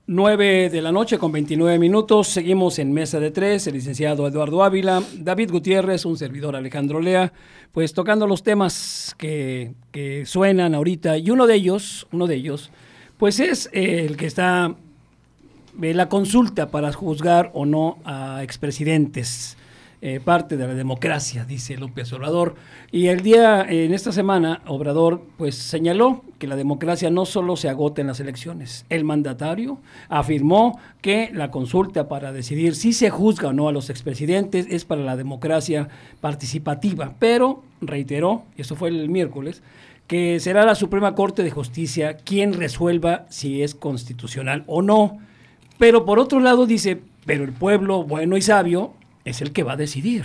[0.08, 2.30] 9 de la noche con 29 minutos.
[2.30, 3.68] Seguimos en Mesa de Tres.
[3.68, 7.32] El licenciado Eduardo Ávila, David Gutiérrez, un servidor Alejandro Lea,
[7.72, 9.74] pues tocando los temas que,
[10.26, 11.20] suenan ahorita.
[11.20, 12.72] Y uno de ellos, uno de ellos,
[13.18, 14.76] pues es eh, el que está
[15.82, 19.56] eh, la consulta para juzgar o no a expresidentes.
[20.08, 22.54] Eh, parte de la democracia, dice López Obrador.
[22.92, 27.70] Y el día, en esta semana, Obrador pues señaló que la democracia no solo se
[27.70, 28.86] agota en las elecciones.
[28.90, 33.90] El mandatario afirmó que la consulta para decidir si se juzga o no a los
[33.90, 35.90] expresidentes es para la democracia
[36.22, 39.64] participativa, pero reiteró, y eso fue el miércoles,
[40.06, 45.18] que será la Suprema Corte de Justicia quien resuelva si es constitucional o no.
[45.80, 48.94] Pero por otro lado dice, Pero el pueblo bueno y sabio
[49.26, 50.24] es el que va a decidir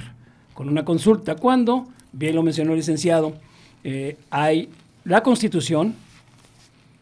[0.54, 1.34] con una consulta.
[1.36, 3.34] Cuando, bien lo mencionó el licenciado,
[3.82, 4.68] eh, hay
[5.04, 5.94] la constitución,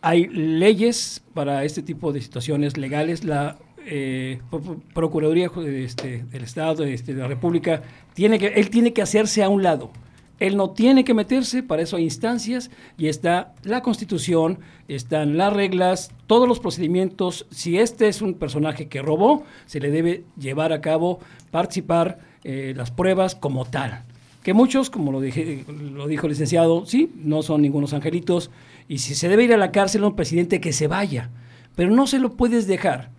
[0.01, 6.45] hay leyes para este tipo de situaciones legales, la eh, Pro- Pro- Procuraduría este, del
[6.45, 7.83] Estado, este, de la República,
[8.15, 9.91] tiene que, él tiene que hacerse a un lado.
[10.39, 15.53] Él no tiene que meterse, para eso hay instancias y está la constitución, están las
[15.53, 17.47] reglas, todos los procedimientos.
[17.51, 21.19] Si este es un personaje que robó, se le debe llevar a cabo,
[21.51, 24.05] participar eh, las pruebas como tal.
[24.43, 28.51] Que muchos, como lo, dije, lo dijo el licenciado, sí, no son ningunos angelitos.
[28.89, 31.31] Y si se debe ir a la cárcel a un presidente, que se vaya.
[31.75, 33.11] Pero no se lo puedes dejar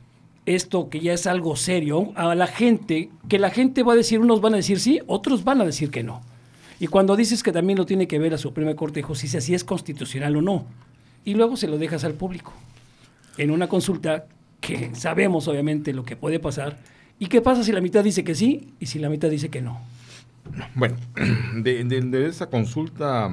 [0.45, 4.19] esto que ya es algo serio a la gente, que la gente va a decir,
[4.19, 6.21] unos van a decir sí, otros van a decir que no.
[6.79, 9.53] Y cuando dices que también lo tiene que ver la Suprema Corte de Justicia si
[9.53, 10.65] es constitucional o no,
[11.25, 12.53] y luego se lo dejas al público
[13.37, 14.25] en una consulta
[14.61, 16.77] que sabemos obviamente lo que puede pasar,
[17.19, 19.61] y qué pasa si la mitad dice que sí y si la mitad dice que
[19.61, 19.79] no.
[20.75, 20.95] Bueno,
[21.55, 23.29] de, de- de esa consulta,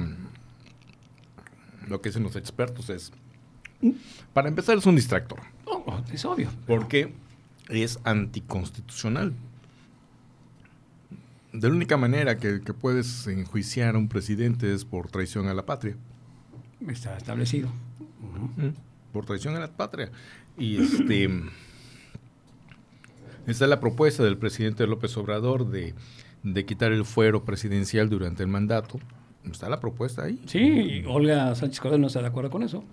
[1.87, 3.11] lo que dicen los expertos es,
[4.33, 5.39] para empezar, es un distractor.
[5.65, 6.49] Oh, es obvio.
[6.65, 7.13] Porque
[7.69, 9.33] es anticonstitucional.
[11.53, 15.53] De la única manera que, que puedes enjuiciar a un presidente es por traición a
[15.53, 15.95] la patria.
[16.87, 17.69] Está establecido.
[19.11, 20.11] Por traición a la patria.
[20.57, 21.29] Y este.
[23.47, 25.93] Esta es la propuesta del presidente López Obrador de,
[26.43, 28.99] de quitar el fuero presidencial durante el mandato.
[29.49, 30.41] Está la propuesta ahí.
[30.47, 32.83] Sí, y Olga Sánchez Cordero no está de acuerdo con eso.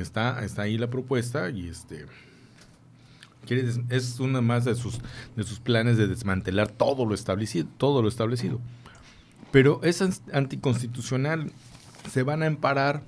[0.00, 2.06] Está, está ahí la propuesta y este
[3.50, 4.98] es una más de sus
[5.36, 8.60] de sus planes de desmantelar todo lo establecido, todo lo establecido.
[9.52, 10.02] Pero es
[10.32, 11.50] anticonstitucional.
[12.10, 13.02] Se van a emparar.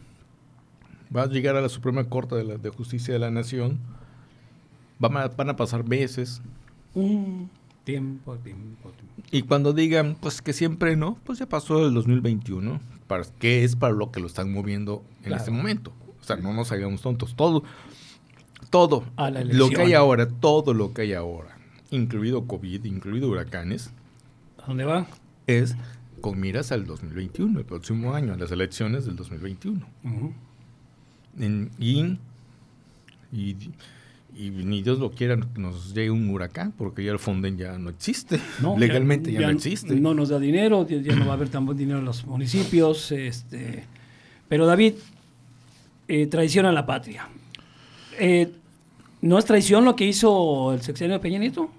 [1.14, 3.78] Va a llegar a la Suprema Corte de, la- de Justicia de la Nación.
[4.98, 6.40] Van a, van a pasar meses.
[6.94, 7.44] Mm,
[7.84, 9.28] tiempo, tiempo, tiempo.
[9.30, 12.80] Y cuando digan, pues que siempre no, pues ya pasó el 2021.
[13.06, 15.36] Para, ¿Qué es para lo que lo están moviendo en Claro.
[15.36, 15.92] este momento?
[16.20, 17.36] O sea, no nos hagamos tontos.
[17.36, 17.62] Todo,
[18.70, 21.56] todo, A la lo que hay ahora, todo lo que hay ahora,
[21.90, 23.90] incluido COVID, incluido huracanes,
[24.62, 25.06] ¿A dónde va?
[25.46, 25.76] es
[26.20, 29.86] con miras al 2021, el próximo año, a las elecciones del 2021.
[30.04, 30.32] Ujú.
[31.38, 32.18] En- y,
[33.32, 33.56] y,
[34.34, 37.90] y ni Dios lo quiera nos llegue un huracán, porque ya el Fonden ya no
[37.90, 38.40] existe.
[38.60, 39.94] No, Legalmente ya, no existe.
[39.96, 42.26] No nos da dinero, ya, ya no va a haber tan buen dinero en los
[42.26, 43.12] municipios.
[43.12, 43.84] Este,
[44.48, 44.94] pero David,
[46.08, 47.28] eh, traiciona a la patria.
[48.18, 48.52] Eh,
[49.22, 51.70] ¿No es traición lo que hizo el sexenio de Peña Nieto?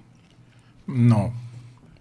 [0.88, 1.32] No.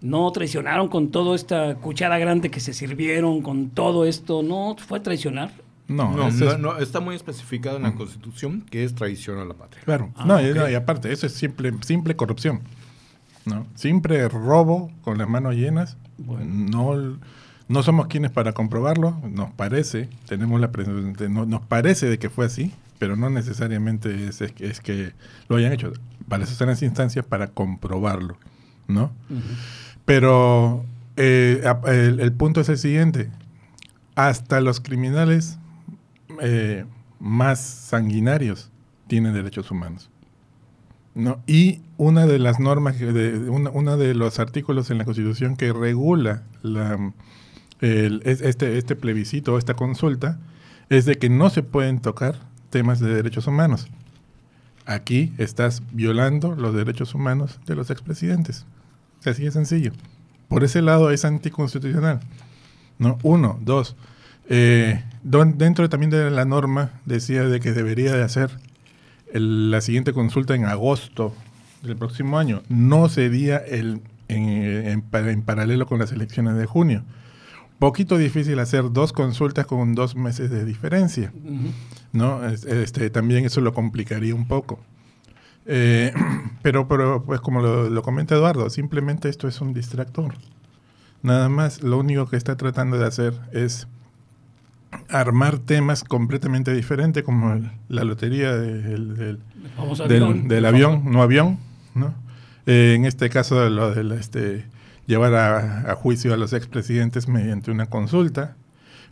[0.01, 4.43] No traicionaron con toda esta cuchara grande que se sirvieron, con todo esto.
[4.43, 5.51] ¿No fue traicionar?
[5.87, 6.13] No,
[6.59, 9.81] No, está muy especificado en la Constitución que es traición a la patria.
[9.85, 10.09] Claro.
[10.15, 10.55] Ah, no, y- ok.
[10.57, 12.59] no, y aparte, eso es simple, simple corrupción.
[13.45, 13.65] ¿no?
[13.75, 15.95] Simple robo con las manos llenas.
[16.17, 17.17] No,
[17.69, 19.17] no somos quienes para comprobarlo.
[19.31, 23.29] Nos parece, tenemos la pres- de- no- nos parece de que fue así, pero no
[23.29, 25.13] necesariamente es, es que, es que
[25.49, 25.93] lo hayan hecho.
[26.27, 28.37] Para eso están las instancias para comprobarlo.
[28.87, 29.11] ¿no?
[30.05, 30.85] Pero
[31.17, 33.29] eh, el, el punto es el siguiente.
[34.15, 35.57] Hasta los criminales
[36.41, 36.85] eh,
[37.19, 38.69] más sanguinarios
[39.07, 40.09] tienen derechos humanos.
[41.15, 41.41] ¿no?
[41.47, 45.73] Y una de las normas, de, una, una de los artículos en la Constitución que
[45.73, 47.11] regula la,
[47.81, 50.39] el- este, este plebiscito, esta consulta,
[50.89, 52.35] es de que no se pueden tocar
[52.77, 53.87] temas de derechos humanos.
[54.85, 58.65] Aquí estás violando los derechos humanos de los expresidentes.
[59.25, 59.91] Así de sencillo.
[60.47, 62.19] Por ese lado es anticonstitucional.
[62.99, 63.17] ¿no?
[63.23, 63.95] Uno, dos.
[64.49, 68.49] eh, don- dentro también de la norma decía de que debería de hacer
[69.33, 71.33] el- la siguiente consulta en agosto
[71.83, 72.61] del próximo año.
[72.69, 77.03] No sería el, en, en en paralelo con las elecciones de junio.
[77.79, 81.31] Poquito difícil hacer dos consultas con dos meses de diferencia.
[82.11, 82.43] ¿no?
[82.47, 84.79] Es- Este, también eso lo complicaría un poco.
[85.65, 86.11] Eh,
[86.63, 90.33] pero, pero, pues como lo, lo comenta Eduardo, simplemente esto es un distractor.
[91.21, 93.87] Nada más, lo único que está tratando de hacer es
[95.09, 99.39] armar temas completamente diferentes, como el- la lotería del, del,
[100.07, 100.65] avión, del
[101.03, 101.59] no avión,
[101.93, 102.13] ¿no?
[102.65, 104.65] Eh, en este caso, lo del este,
[105.07, 108.55] llevar a, a juicio a los expresidentes mediante una consulta,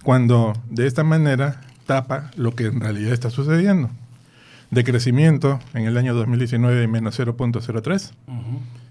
[0.03, 3.89] cuando de esta manera tapa lo que en realidad está sucediendo.
[4.71, 8.11] De crecimiento en el año 2019 de menos 0.03.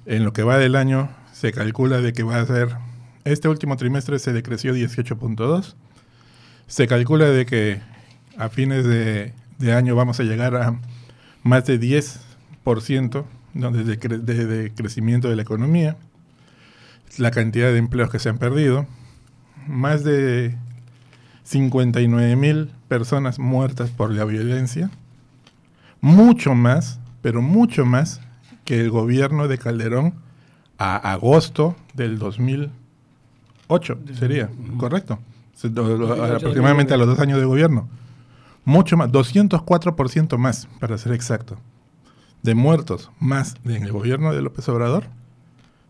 [0.07, 2.69] En lo que va del año se calcula de que va a ser,
[3.25, 5.75] este último trimestre se decreció 18.2.
[6.67, 7.81] Se calcula de que
[8.39, 10.79] a fines de, de año vamos a llegar a
[11.43, 13.25] más de 10%
[13.55, 13.71] ¿no?
[13.71, 15.97] desde, cre- desde crecimiento de la economía,
[17.19, 18.87] la cantidad de empleos que se han perdido,
[19.67, 20.57] más de
[21.45, 24.91] 59 mil personas muertas por la violencia,
[26.01, 28.21] mucho más, pero mucho más
[28.65, 30.15] que el gobierno de Calderón
[30.79, 35.19] a agosto del 2008, sería, correcto.
[35.55, 37.89] Se- do- do- 2008, aproximadamente a los dos años de gobierno.
[38.65, 41.59] Mucho más, 204% más, para ser exacto,
[42.43, 45.05] de muertos más en el gobierno de López Obrador,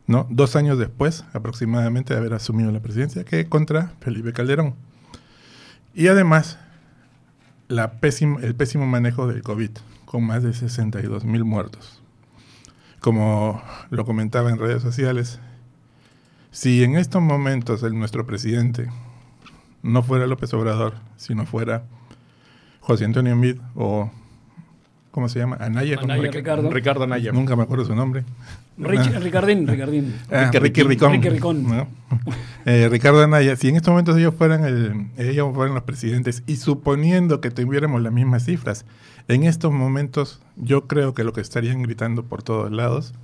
[0.06, 0.26] ¿no?
[0.30, 4.74] Dos años después, aproximadamente, de haber asumido la presidencia, que contra Felipe Calderón.
[5.94, 6.58] Y además,
[7.68, 9.70] la pésimo- el pésimo manejo del COVID,
[10.04, 12.00] con más de 62 mil muertos.
[13.00, 15.38] Como lo comentaba en redes sociales,
[16.50, 18.88] si en estos momentos el, nuestro presidente
[19.82, 21.84] no fuera López Obrador, sino fuera
[22.80, 24.10] José Antonio Mid o,
[25.10, 25.56] ¿cómo se llama?
[25.60, 25.96] Anaya.
[25.96, 26.12] ¿cómo?
[26.12, 26.70] Anaya, Ricardo.
[26.70, 27.32] Ricardo Anaya.
[27.32, 28.24] Nunca me acuerdo su nombre.
[28.76, 29.18] Rich- Ah.
[29.20, 30.14] Ricardín, Ricardín.
[30.32, 31.12] Ah, Ricky Ricky Ricón.
[31.12, 31.62] Ricky Ricón.
[31.68, 31.86] ¿no?
[32.66, 36.56] Eh, Ricardo Anaya, si en estos momentos ellos fueran, el, ellos fueran los presidentes y
[36.56, 38.84] suponiendo que tuviéramos las mismas cifras,
[39.28, 43.14] en estos momentos yo creo que lo que estarían gritando por todos lados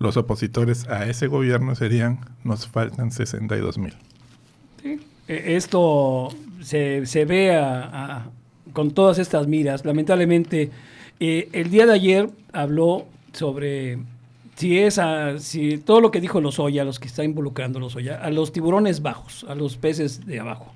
[0.00, 3.94] los opositores a ese gobierno serían nos faltan 62 mil.
[4.84, 4.98] Eh,
[5.56, 6.28] Esto
[6.60, 7.84] se, se ve a-
[8.16, 8.26] a-
[8.72, 9.84] con todas estas miras.
[9.84, 10.70] Lamentablemente,
[11.20, 13.98] eh, el día de ayer habló sobre
[14.58, 18.28] si es a- si todo lo que dijo Lozoya, los que está involucrando Lozoya, a
[18.30, 20.72] los tiburones bajos, a los peces de abajo.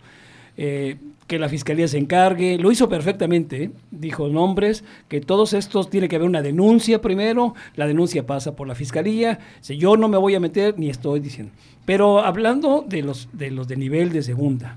[0.56, 6.08] Eh, que la fiscalía se encargue, lo hizo perfectamente, dijo nombres, que todos estos tiene
[6.08, 10.18] que haber una denuncia primero, la denuncia pasa por la fiscalía, si yo no me
[10.18, 11.52] voy a meter ni estoy diciendo.
[11.86, 14.76] Pero hablando de los de los de nivel de segunda,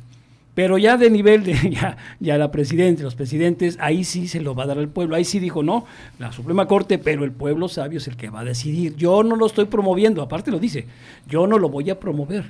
[0.55, 4.55] pero ya de nivel de ya, ya la presidenta, los presidentes, ahí sí se lo
[4.55, 5.15] va a dar al pueblo.
[5.15, 5.85] Ahí sí dijo, no,
[6.17, 8.95] la Suprema Corte, pero el pueblo sabio es el que va a decidir.
[8.95, 10.87] Yo no lo estoy promoviendo, aparte lo dice,
[11.27, 12.45] yo no lo voy a promover.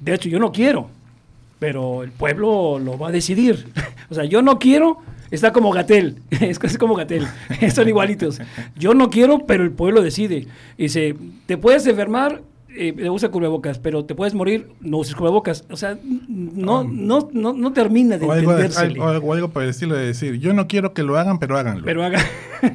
[0.00, 0.90] De hecho, yo no quiero,
[1.60, 3.68] pero el pueblo lo va a decidir.
[4.10, 4.98] o sea, yo no quiero,
[5.30, 7.24] está como Gatel, es casi como Gatel,
[7.72, 8.40] son igualitos.
[8.76, 10.48] Yo no quiero, pero el pueblo decide.
[10.76, 11.14] Dice,
[11.46, 12.42] te puedes enfermar,
[12.76, 15.64] eh, usa cubrebocas, pero te puedes morir, no uses cubrebocas.
[15.70, 15.98] O sea,
[16.28, 19.00] no, no, no, no termina de O algo, entendérsele.
[19.02, 21.84] algo, por el estilo de decir, yo no quiero que lo hagan, pero háganlo.
[21.84, 22.18] Pero haga.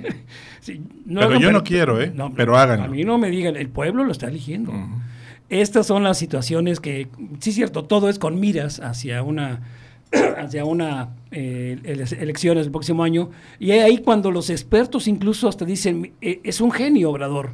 [0.62, 2.14] Sí, Pero hagan, yo no quiero, ¿eh?
[2.38, 2.86] Pero háganlo.
[2.86, 4.72] A mí no me digan, el pueblo lo está eligiendo.
[5.50, 9.62] Estas son las situaciones que, sí es cierto, todo es con miras hacia una
[10.38, 13.30] hacia una eh, ele- elecciones el próximo año
[13.60, 17.50] y ahí cuando los expertos incluso hasta dicen "Eh, es un genio obrador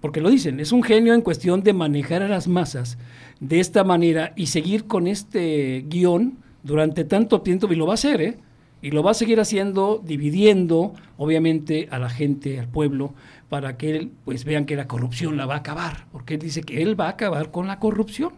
[0.00, 2.98] porque lo dicen es un genio en cuestión de manejar a las masas
[3.40, 7.94] de esta manera y seguir con este guion durante tanto tiempo y lo va a
[7.94, 8.38] hacer ¿eh?
[8.82, 13.14] y lo va a seguir haciendo dividiendo obviamente a la gente al pueblo
[13.48, 16.62] para que él pues vean que la corrupción la va a acabar porque él dice
[16.62, 18.32] que él va a acabar con la corrupción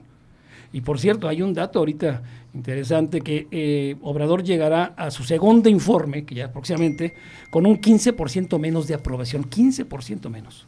[0.72, 2.22] y por cierto, hay un dato ahorita
[2.54, 7.14] interesante que eh, Obrador llegará a su segundo informe, que ya próximamente,
[7.50, 9.48] con un 15% menos de aprobación.
[9.48, 10.66] 15% menos.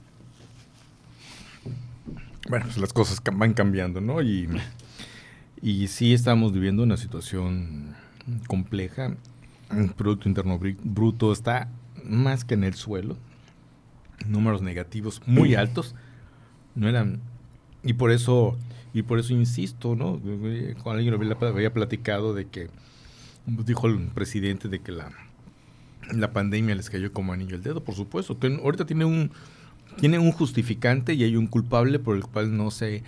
[2.49, 4.21] Bueno, pues las cosas van cambiando, ¿no?
[4.23, 4.49] Y,
[5.63, 7.95] y sí estamos viviendo una situación
[8.47, 9.15] compleja.
[9.71, 11.69] El Producto Interno Bruto está
[12.05, 13.17] más que en el suelo.
[14.27, 15.95] Números negativos muy altos.
[16.75, 17.21] No eran.
[17.83, 18.57] Y por eso,
[18.93, 20.21] y por eso insisto, ¿no?
[20.83, 22.69] Con alguien lo había, había platicado de que
[23.47, 25.11] dijo el presidente de que la,
[26.13, 28.37] la pandemia les cayó como anillo al dedo, por supuesto.
[28.37, 29.31] Ten- ahorita tiene un,
[30.01, 33.03] tiene un justificante y hay un culpable por el cual no se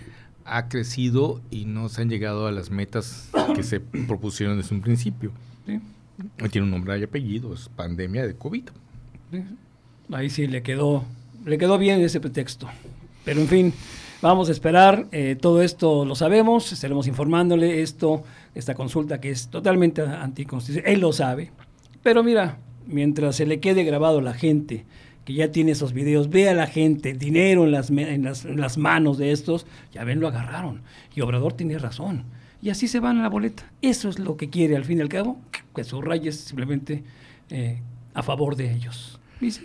[0.45, 4.81] ha crecido y no se han llegado a las metas que se propusieron desde un
[4.81, 5.31] principio.
[5.65, 5.79] ¿sí?
[6.49, 8.63] Tiene un nombre y apellido, es pandemia de COVID.
[10.11, 11.03] Ahí sí le quedó,
[11.45, 12.67] le quedó bien ese pretexto.
[13.25, 13.73] Pero en fin,
[14.21, 15.07] vamos a esperar.
[15.11, 18.23] eh, todo esto lo sabemos, estaremos informándole esto,
[18.55, 20.93] esta consulta que es totalmente anticonstitucional.
[20.93, 21.51] Él lo sabe.
[22.01, 22.57] Pero mira,
[22.87, 24.85] mientras se le quede grabado a la gente
[25.27, 28.77] que ya tiene esos videos, ve a la gente, dinero en las, en las, las
[28.77, 30.83] manos de estos, ya ven, lo agarraron.
[31.13, 32.23] Y Obrador tiene razón.
[32.61, 33.69] Y así se van a la boleta.
[33.81, 35.37] Eso es lo que quiere, al fin y al cabo,
[35.75, 37.03] que subrayes simplemente
[37.49, 37.81] eh,
[38.13, 39.19] a favor de ellos.
[39.41, 39.63] Dice,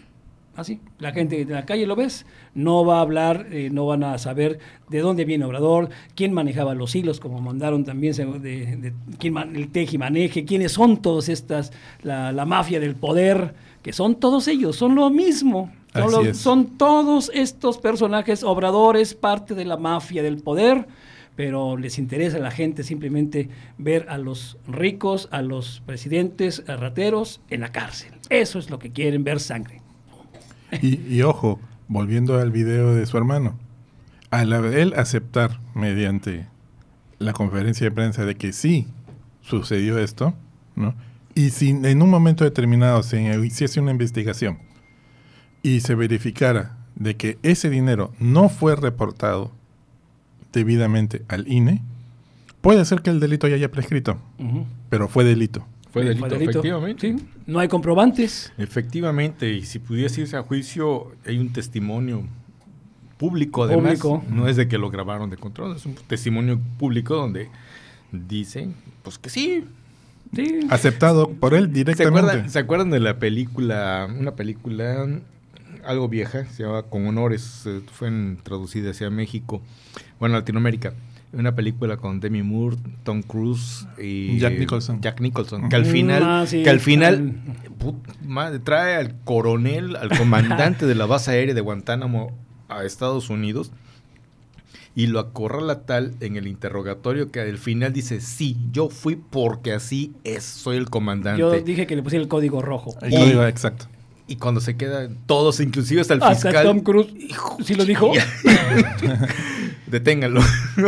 [0.56, 0.80] así.
[0.98, 4.18] La gente de la calle lo ves, no va a hablar, eh, no van a
[4.18, 4.58] saber
[4.88, 8.14] de dónde viene Obrador, quién manejaba los hilos, como mandaron también
[9.20, 13.92] quién el teje y maneje, quiénes son todas estas, la, la mafia del poder, que
[13.92, 15.70] son todos ellos, son lo mismo.
[16.32, 20.86] Son, todos estos personajes, Obrador es parte de la mafia del poder,
[21.36, 26.76] pero les interesa a la gente simplemente ver a los ricos, a los presidentes, a
[26.76, 28.12] rateros en la cárcel.
[28.30, 29.82] Eso es lo que quieren, ver sangre.
[30.80, 33.58] Y, y ojo, volviendo al video de su hermano,
[34.30, 36.46] al él aceptar mediante
[37.18, 38.86] la conferencia de prensa de que sí
[39.42, 40.32] sucedió esto,
[40.74, 40.94] ¿no?
[41.34, 44.58] Y si en un momento determinado se hiciese una investigación
[45.62, 49.50] y se verificara de que ese dinero no fue reportado
[50.52, 51.82] debidamente al INE,
[52.60, 54.18] puede ser que el delito ya haya prescrito,
[54.90, 55.66] pero fue delito.
[55.90, 56.50] Fue delito, fue delito.
[56.50, 57.18] efectivamente.
[57.18, 58.52] Sí, No hay comprobantes.
[58.56, 62.22] Efectivamente, y si pudiese irse a juicio, hay un testimonio
[63.18, 64.00] público, además.
[64.00, 64.24] Público.
[64.30, 67.48] No es de que lo grabaron de control, es un testimonio público donde
[68.10, 69.64] dicen, pues que sí.
[70.34, 70.60] Sí.
[70.70, 72.18] Aceptado por él ¿Se directamente.
[72.20, 75.06] acuerdan, ¿Se acuerdan de la película, una película
[75.84, 79.60] algo vieja, se llama Con Honores, eh, fue en- traducida hacia México,
[80.18, 80.94] bueno, Latinoamérica?
[81.34, 85.00] Una película con Demi Moore, Tom Cruise y Jack Nicholson.
[85.00, 85.68] Jack Nicholson, Ujú.
[85.70, 90.10] que al final, Ah, sí, que al final al- put- madre, trae al coronel, al
[90.16, 92.32] comandante de la base aérea de Guantánamo
[92.68, 93.72] a Estados Unidos
[94.94, 99.72] y lo acorrala tal en el interrogatorio que al final dice, sí, yo fui porque
[99.72, 101.40] así es, soy el comandante.
[101.40, 102.94] Yo dije que le pusiera el código rojo.
[103.00, 103.86] El código exacto.
[104.28, 106.64] Y cuando se queda todos, inclusive hasta el Hasta fiscal.
[106.64, 107.08] Tom Cruise
[107.64, 108.12] sí lo dijo.
[109.86, 110.40] Deténganlo.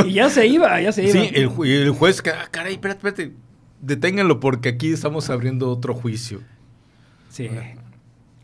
[0.06, 1.12] Y ya se iba, ya se iba.
[1.12, 3.34] Sí, el, ju- el juez, que, ah, caray, espérate, espérate.
[3.82, 6.40] Deténganlo porque aquí estamos abriendo otro juicio.
[7.28, 7.50] Sí.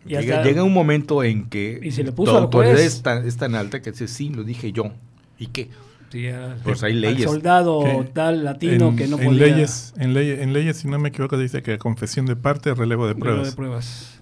[0.04, 2.86] Llega, hasta- llega un momento en que Y se le puso tu autoridad juez.
[2.86, 4.92] es tan, es tan alta que dice, sí, lo dije yo.
[5.41, 5.70] ¿Y qué?
[6.12, 7.24] Sí, al- Pues hay al leyes.
[7.24, 9.47] soldado Que tal latino en, que no en podía.
[9.47, 13.07] leyes, en, ley- en leyes, si no me equivoco, dice que confesión de parte, relevo
[13.09, 13.51] de Prueba pruebas.
[13.51, 14.20] de pruebas.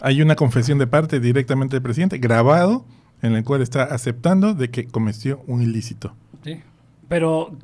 [0.00, 2.84] Hay una confesión de parte directamente del presidente, grabado,
[3.22, 6.14] en el cual está aceptando de que cometió un ilícito.
[6.42, 6.60] Sí.
[7.08, 7.54] Pero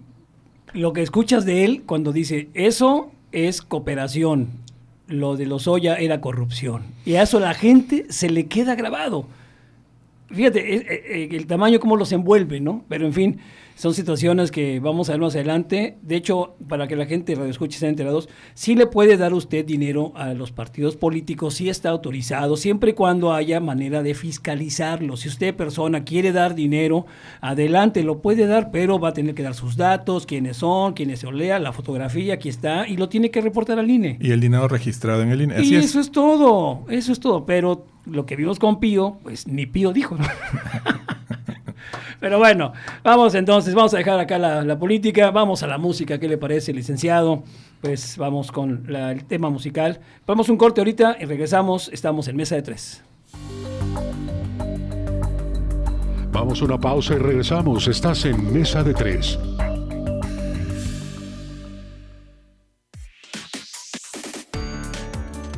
[0.74, 4.49] lo que escuchas de él cuando dice eso es cooperación,
[5.09, 6.82] lo de los Oya era corrupción.
[7.07, 9.28] Y a eso la gente se le queda grabado.
[10.31, 12.85] Fíjate, eh, eh, el tamaño cómo los envuelve, ¿no?
[12.89, 13.41] Pero en fin,
[13.77, 15.99] son situaciones que vamos a ver más adelante.
[16.03, 19.64] De hecho, para que la gente radio escuche estén enterados, sí le puede dar usted
[19.64, 25.16] dinero a los partidos políticos, sí está autorizado, siempre y cuando haya manera de fiscalizarlo.
[25.16, 27.07] Si usted, persona, quiere dar dinero,
[27.41, 31.20] adelante, lo puede dar, pero va a tener que dar sus datos, quiénes son, quiénes
[31.20, 34.18] se olea, la fotografía, aquí está, y lo tiene que reportar al INE.
[34.20, 35.55] Y el dinero registrado en el INE.
[35.55, 35.85] Así Y es.
[35.85, 37.45] eso es todo, eso es todo.
[37.45, 40.16] Pero lo que vimos con Pío, pues ni Pío dijo.
[40.16, 40.24] ¿no?
[42.20, 42.72] Pero bueno,
[43.04, 46.38] vamos entonces, vamos a dejar acá la, la política, vamos a la música, ¿qué le
[46.38, 47.42] parece, licenciado?
[47.80, 50.00] Pues vamos con el tema musical.
[50.26, 53.02] Vamos un corte ahorita y regresamos, estamos en Mesa de Tres.
[56.32, 57.88] Vamos a una pausa y regresamos.
[57.88, 59.38] Estás en Mesa de Tres.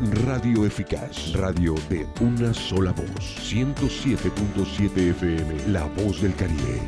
[0.01, 3.37] Radio Eficaz, radio de una sola voz.
[3.51, 6.81] 107.7 FM, La Voz del Caribe.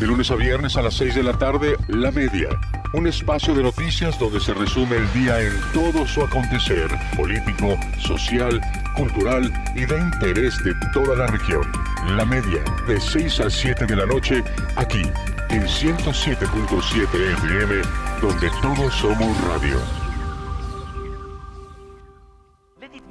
[0.00, 2.48] De lunes a viernes a las 6 de la tarde, La Media.
[2.94, 8.62] Un espacio de noticias donde se resume el día en todo su acontecer político, social,
[8.96, 11.70] cultural y de interés de toda la región.
[12.16, 14.42] La Media, de 6 a 7 de la noche,
[14.76, 15.02] aquí,
[15.50, 17.82] en 107.7 FM,
[18.20, 20.05] donde todos somos radio.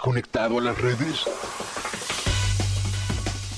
[0.00, 1.24] conectado a las redes?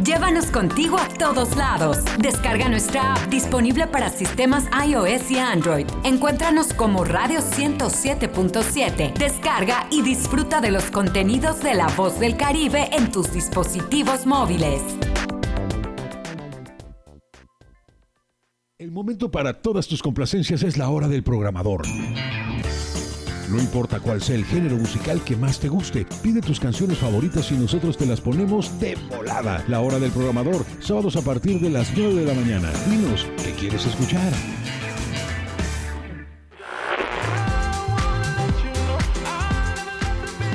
[0.00, 1.98] Llévanos contigo a todos lados.
[2.18, 5.86] Descarga nuestra app disponible para sistemas iOS y Android.
[6.02, 9.12] Encuéntranos como Radio 107.7.
[9.16, 14.82] Descarga y disfruta de los contenidos de La Voz del Caribe en tus dispositivos móviles.
[18.78, 21.82] El momento para todas tus complacencias es la hora del programador.
[23.52, 27.52] No importa cuál sea el género musical que más te guste, pide tus canciones favoritas
[27.52, 29.62] y nosotros te las ponemos de volada.
[29.68, 32.72] La hora del programador, sábados a partir de las 9 de la mañana.
[32.88, 34.32] Dinos, ¿qué quieres escuchar?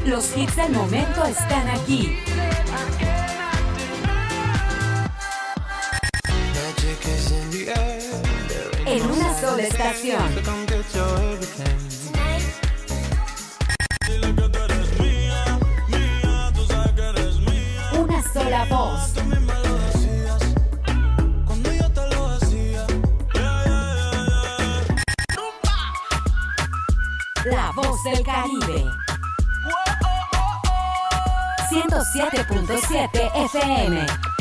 [0.07, 2.17] Los hits del momento están aquí.
[8.87, 10.23] En una sola estación.
[18.37, 19.13] Sola voz.
[27.45, 28.83] La voz del Caribe.
[31.69, 34.36] 107.7 FM.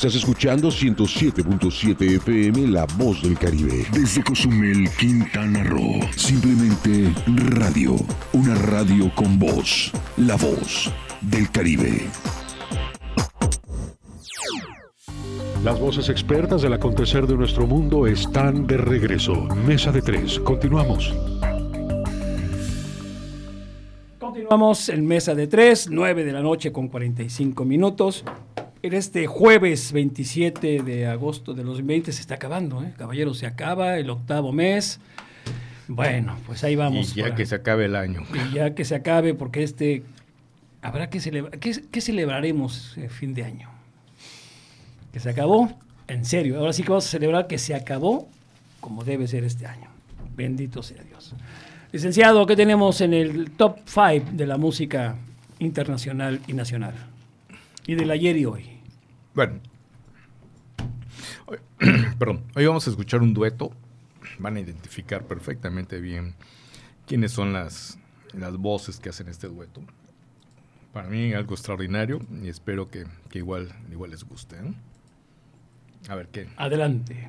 [0.00, 3.84] Estás escuchando 107.7 FM La Voz del Caribe.
[3.92, 6.00] Desde Cozumel, Quintana Roo.
[6.16, 7.12] Simplemente
[7.50, 7.96] radio.
[8.32, 9.92] Una radio con voz.
[10.16, 10.90] La Voz
[11.20, 12.06] del Caribe.
[15.62, 19.34] Las voces expertas del acontecer de nuestro mundo están de regreso.
[19.66, 20.40] Mesa de tres.
[20.40, 21.14] Continuamos.
[24.18, 28.24] Continuamos en mesa de 3, 9 de la noche con 45 minutos.
[28.82, 32.94] En este jueves 27 de agosto de los 20 se está acabando, ¿eh?
[32.96, 35.00] Caballero, se acaba el octavo mes.
[35.86, 37.12] Bueno, pues ahí vamos.
[37.12, 38.22] Y ya para- que se acabe el año.
[38.32, 40.02] y ya que se acabe, porque este
[40.80, 41.58] habrá que celebrar.
[41.58, 43.68] ¿Qué, qué celebraremos eh, fin de año?
[45.12, 45.70] Que se acabó,
[46.08, 46.58] en serio.
[46.58, 48.28] Ahora sí que vamos a celebrar que se acabó
[48.80, 49.90] como debe ser este año.
[50.34, 51.34] Bendito sea Dios.
[51.92, 55.16] Licenciado, ¿qué tenemos en el top 5 de la música
[55.58, 56.94] internacional y nacional?
[57.86, 58.64] Y del ayer y hoy.
[59.34, 59.60] Bueno.
[61.46, 61.58] Hoy-
[62.18, 62.44] Perdón.
[62.54, 63.70] Hoy vamos a escuchar un dueto.
[64.38, 66.34] Van a identificar perfectamente bien
[67.06, 67.98] quiénes son las,
[68.32, 69.82] las voces que hacen este dueto.
[70.92, 74.56] Para mí algo extraordinario y espero que, que igual, igual les guste.
[74.56, 74.74] ¿eh?
[76.08, 76.48] A ver qué.
[76.56, 77.28] Adelante.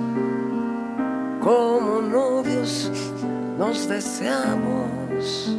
[1.41, 2.89] como novios
[3.57, 5.57] nos deseamos.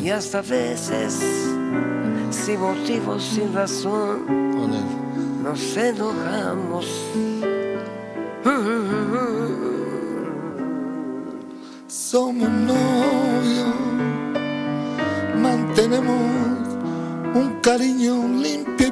[0.00, 1.20] Y hasta veces,
[2.30, 4.26] sin motivo, sin razón,
[5.42, 6.86] nos enojamos.
[11.86, 13.74] somos novios,
[15.40, 16.20] mantenemos
[17.34, 18.91] un cariño limpio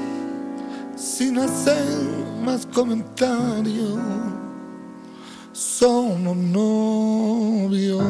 [1.01, 1.83] Sin hacer
[2.45, 3.97] más comentarios,
[5.51, 8.03] somos novios.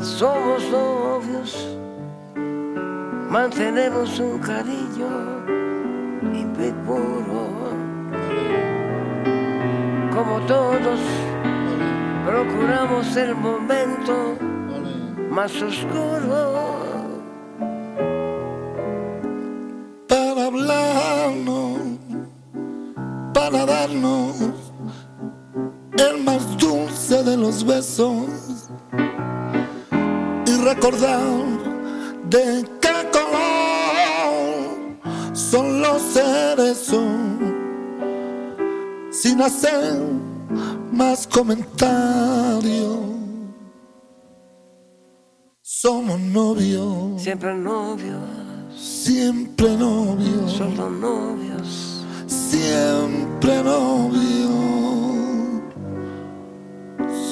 [0.00, 1.78] Somos novios,
[3.30, 5.35] mantenemos un cariño
[10.14, 11.00] Como todos,
[12.26, 14.38] procuramos el momento
[15.30, 16.76] más oscuro.
[20.08, 21.78] para hablarnos,
[23.34, 24.36] para darnos
[25.98, 28.66] el más dulce de los besos
[30.66, 31.20] recordar
[32.28, 32.64] de
[35.50, 37.04] son los cerezos
[39.10, 39.98] sin hacer
[40.92, 42.98] más comentarios.
[45.62, 48.20] Somos novios, Siempre novios,
[48.76, 52.04] siempre novios, solo novios.
[52.26, 54.52] siempre novios.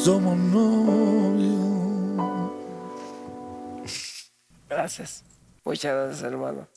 [0.04, 1.54] Somos novios.
[4.68, 5.24] Gracias.
[5.64, 6.68] Muchas gracias, hermano.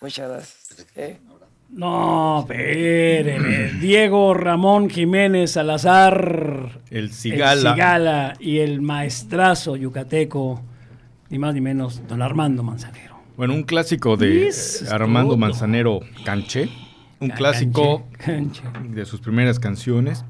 [0.00, 0.86] Muchas gracias.
[0.96, 1.18] ¿eh?
[1.70, 3.72] No, espéreme.
[3.80, 6.80] Diego Ramón Jiménez Salazar.
[6.90, 7.52] El Cigala.
[7.52, 10.62] El Cigala y el maestrazo yucateco,
[11.28, 13.20] ni más ni menos, don Armando Manzanero.
[13.36, 15.38] Bueno, un clásico de es Armando todo.
[15.38, 16.68] Manzanero Canché.
[17.20, 18.06] Un clásico
[18.88, 20.24] de sus primeras canciones.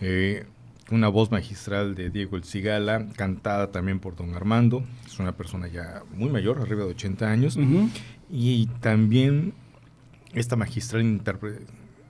[0.00, 0.44] eh,
[0.90, 4.84] una voz magistral de Diego El Cigala, cantada también por don Armando.
[5.06, 7.58] Es una persona ya muy mayor, arriba de 80 años.
[8.30, 9.52] Y también
[10.34, 11.20] esta magistral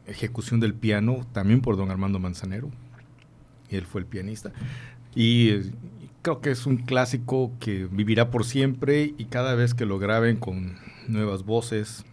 [0.06, 2.70] ejecución del piano, también por don Armando Manzanero.
[3.70, 4.52] Él fue el pianista.
[5.14, 5.62] Y eh,
[6.22, 10.36] creo que es un clásico que vivirá por siempre y cada vez que lo graben
[10.36, 10.76] con
[11.08, 12.04] nuevas voces,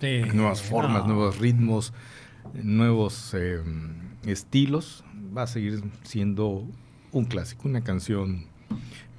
[0.00, 0.22] Sí.
[0.34, 1.14] nuevas formas, No.
[1.14, 1.92] nuevos ritmos,
[2.62, 3.60] nuevos eh,
[4.26, 5.04] estilos,
[5.36, 6.66] va a seguir siendo
[7.12, 8.44] un clásico, una canción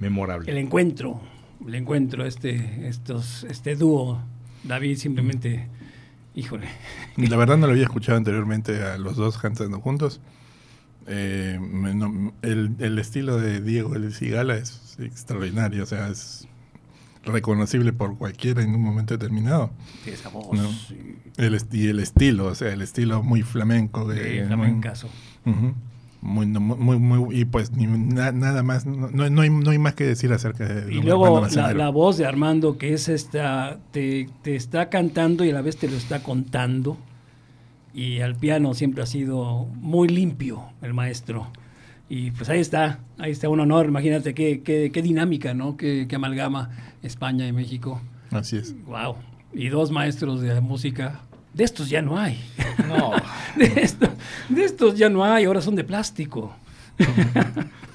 [0.00, 0.50] memorable.
[0.50, 1.20] El encuentro,
[1.66, 4.20] el encuentro, este, estos, este dúo,
[4.64, 5.68] David simplemente,
[6.34, 6.66] híjole.
[7.16, 10.20] La verdad no lo había escuchado anteriormente a los dos cantando juntos.
[11.06, 16.48] Eh, no- el, el estilo de Diego El Cigala es extraordinario, o sea, es
[17.26, 19.70] reconocible por cualquiera en un momento determinado.
[20.04, 20.68] Sí, esa voz, ¿no?
[20.70, 21.16] sí.
[21.36, 24.06] El, y el estilo, o sea, el estilo muy flamenco.
[24.08, 25.08] De, Sí, muy- flamencazo.
[25.44, 25.74] Ujú.
[26.22, 29.78] Muy, no, muy, muy, y pues ni na- nada más, no, no, hay, no hay
[29.78, 33.78] más que decir acerca de Y luego la, la voz de Armando, que es esta,
[33.92, 36.96] te, te está cantando y a la vez te lo está contando.
[37.94, 41.48] Y al piano siempre ha sido muy limpio el maestro.
[42.08, 43.86] Y pues ahí está, ahí está un honor.
[43.86, 45.76] Imagínate qué, qué, qué dinámica, ¿no?
[45.76, 46.70] Qué, qué amalgama
[47.02, 48.00] España y México.
[48.30, 48.74] Así es.
[48.84, 49.16] Wow.
[49.52, 51.20] Y dos maestros de música.
[51.54, 52.38] De estos ya no hay.
[52.86, 53.10] No.
[53.56, 54.10] de, estos,
[54.48, 56.54] de estos ya no hay, ahora son de plástico.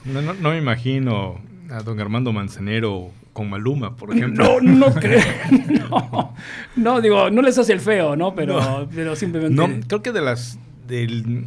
[0.05, 1.39] No, no- no me imagino
[1.69, 4.59] a don Armando Manzanero con Maluma, por ejemplo.
[4.61, 5.21] No, no creo.
[5.91, 6.33] No,
[6.75, 8.33] no, digo, no les hace el feo, ¿no?
[8.35, 8.89] Pero, No.
[8.93, 9.55] pero simplemente.
[9.55, 10.57] No, creo que de las
[10.87, 11.45] del,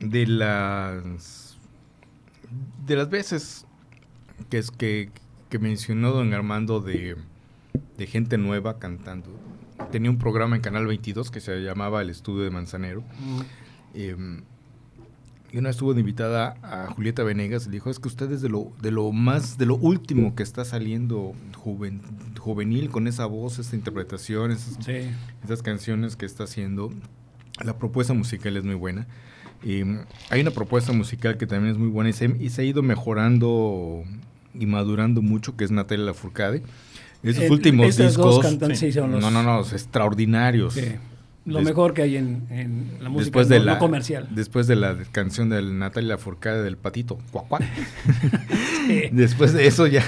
[0.00, 1.47] de las
[2.88, 3.66] de las veces
[4.50, 5.10] que es que,
[5.50, 7.16] que mencionó don Armando de,
[7.96, 9.28] de gente nueva cantando.
[9.92, 13.02] Tenía un programa en Canal 22 que se llamaba El Estudio de Manzanero.
[13.20, 13.40] Mm.
[13.94, 14.16] Eh,
[15.50, 18.30] y una vez estuvo de invitada a Julieta Venegas y le dijo, es que usted
[18.32, 21.32] es de lo, de lo más, de lo último que está saliendo
[21.64, 22.02] juven-
[22.38, 25.08] juvenil con esa voz, esta interpretación, esas, Sí.
[25.44, 26.92] esas canciones que está haciendo.
[27.64, 29.06] La propuesta musical es muy buena.
[29.62, 29.82] Y,
[30.30, 32.82] hay una propuesta musical que también es muy buena y se, y se ha ido
[32.82, 34.04] mejorando
[34.54, 36.62] y madurando mucho, que es Natalia Lafourcade.
[37.22, 38.40] Esos El- últimos discos...
[38.40, 40.74] cantantes, sí, son los- no, no, no, extraordinarios.
[40.74, 40.92] Sí.
[41.46, 44.28] Lo mejor que hay en, en la música después de no, la no comercial.
[44.30, 47.62] Después de la canción de Natalia Lafourcade del patito, cuac, cuac.
[48.86, 49.02] Sí.
[49.12, 50.02] Después de eso ya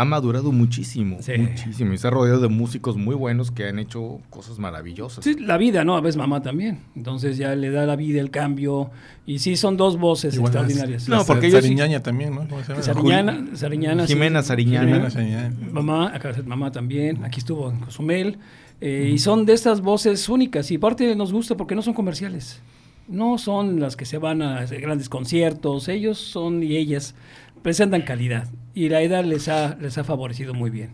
[0.00, 1.32] ha, madurado muchísimo, Sí.
[1.38, 1.92] muchísimo.
[1.92, 5.24] Y se ha rodeado de músicos muy buenos que han hecho cosas maravillosas.
[5.24, 5.96] Sí, la vida, ¿no?
[5.96, 6.80] A veces mamá también.
[6.96, 8.90] Entonces ya le da la vida el cambio.
[9.26, 11.08] Y sí, son dos voces Igual extraordinarias.
[11.08, 12.48] No, porque ellos sí- Sariñaña también, ¿no?
[12.48, 12.82] ¿Cómo se llama?
[12.82, 14.06] Sariñana, Sariñana.
[14.06, 14.86] Jimena Sariñana.
[14.86, 15.56] Jimena Sariñana.
[15.72, 18.38] Mamá, acá mamá también, aquí estuvo en Cozumel,
[18.80, 22.60] eh, y son de estas voces únicas, y aparte nos gusta porque no son comerciales,
[23.08, 27.14] no son las que se van a hacer grandes conciertos, ellos son y ellas
[27.62, 28.46] presentan calidad,
[28.84, 30.90] y la edad les ha, les ha favorecido muy bien,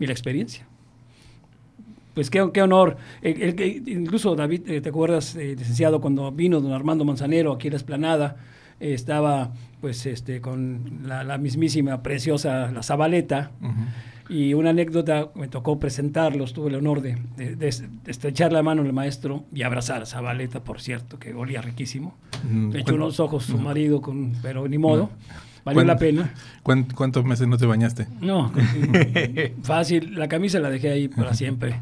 [0.00, 0.66] y la experiencia.
[2.14, 2.96] Pues qué, qué honor.
[3.22, 7.68] El- el incluso, David, eh, ¿te acuerdas, eh, licenciado, cuando vino don Armando Manzanero aquí
[7.68, 8.36] a la esplanada?
[8.80, 13.52] eh, estaba pues este con la, la mismísima, preciosa, la Zabaleta.
[14.28, 18.52] Y una anécdota, me tocó presentarlos, tuve el honor de, de- de est- de estrechar
[18.52, 22.14] la mano al maestro y abrazar a Zabaleta, por cierto, que olía riquísimo.
[22.50, 25.10] Mm, Le echó ¿cuán- unos ojos su marido, con, pero ni modo.
[25.64, 26.34] Valió ¿Cuán- la pena.
[26.62, 28.06] cuán- ¿Cuántos meses no te bañaste?
[28.20, 28.52] No,
[29.62, 31.80] fácil, la camisa la dejé ahí para siempre.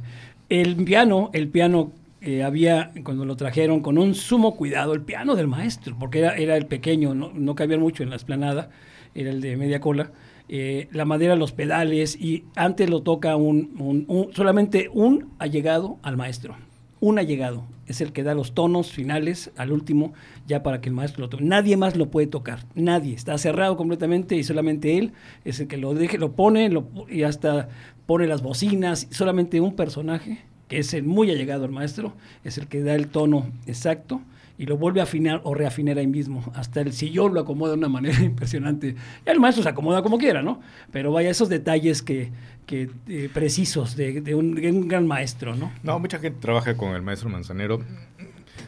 [0.49, 5.35] El piano, el piano eh, había, cuando lo trajeron, con un sumo cuidado, el piano
[5.37, 8.68] del maestro, porque era, era el pequeño, no, no cabía mucho en la esplanada,
[9.14, 10.11] era el de media cola.
[10.53, 15.99] eh, la madera, los pedales, y antes lo toca un, un- un- solamente un allegado
[16.03, 16.57] al maestro.
[17.01, 20.12] Un allegado es el que da los tonos finales al último,
[20.46, 21.42] ya para que el maestro lo tome.
[21.44, 23.14] Nadie más lo puede tocar, nadie.
[23.14, 25.12] Está cerrado completamente y solamente él
[25.44, 27.68] es el que lo deje, lo pone lo- y hasta
[28.07, 29.09] pone las bocinas.
[29.11, 30.38] Solamente un personaje,
[30.68, 32.12] que es el muy allegado al maestro,
[32.44, 34.20] es el que da el tono exacto
[34.61, 36.52] y lo vuelve a afinar o reafinar ahí mismo.
[36.54, 38.94] Hasta el sillón lo acomoda de una manera impresionante.
[39.24, 40.61] Ya el maestro se acomoda como quiera, ¿no?
[40.92, 42.30] Pero vaya, esos detalles que,
[42.66, 45.72] que, eh, precisos de, de un, de un gran maestro, ¿no?
[45.82, 47.80] No, mucha gente trabaja con el maestro Manzanero.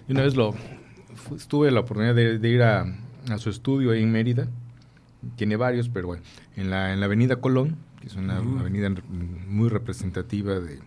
[0.08, 0.54] Y una vez lo
[1.48, 2.86] tuve la oportunidad de, de ir a,
[3.28, 4.48] a su estudio ahí en Mérida.
[5.36, 6.22] Tiene varios, pero bueno,
[6.56, 8.88] en la, en la avenida Colón, que es una avenida
[9.46, 10.78] muy representativa de,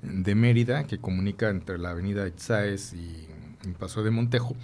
[0.00, 3.29] de Mérida, que comunica entre la avenida Itzáez y
[3.64, 4.54] el Paso de Montejo.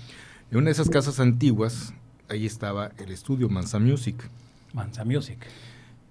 [0.50, 1.94] En una de esas casas antiguas,
[2.28, 4.16] ahí estaba el estudio Manza Music.
[4.72, 5.38] Manza Music.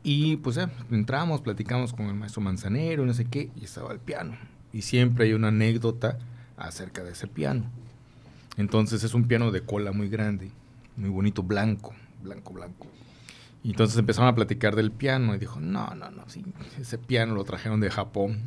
[0.03, 3.99] Y pues ya, entramos, platicamos con el maestro Manzanero, no sé qué, y estaba el
[3.99, 4.37] piano.
[4.71, 6.19] Y siempre hay una anécdota
[6.57, 7.63] acerca de ese piano.
[8.57, 10.51] Entonces es un piano de cola muy grande,
[10.95, 12.87] muy bonito, blanco, blanco, blanco.
[13.63, 16.45] Y entonces empezaron a platicar del piano y dijo, no, no, no, sí,
[16.79, 18.41] ese piano lo trajeron de Japón,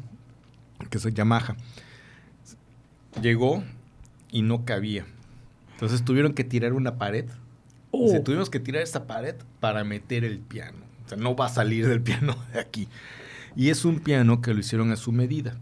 [0.91, 1.57] que es Yamaha.
[3.21, 3.65] Llegó
[4.31, 5.07] y no cabía.
[5.73, 7.27] Entonces tuvieron que tirar una pared.
[7.91, 8.05] Oh.
[8.05, 10.79] Dice, tuvimos que tirar esta pared para meter el piano.
[11.07, 12.89] O sea, no va a salir del piano de aquí.
[13.57, 15.57] Y es un piano que lo hicieron a su medida.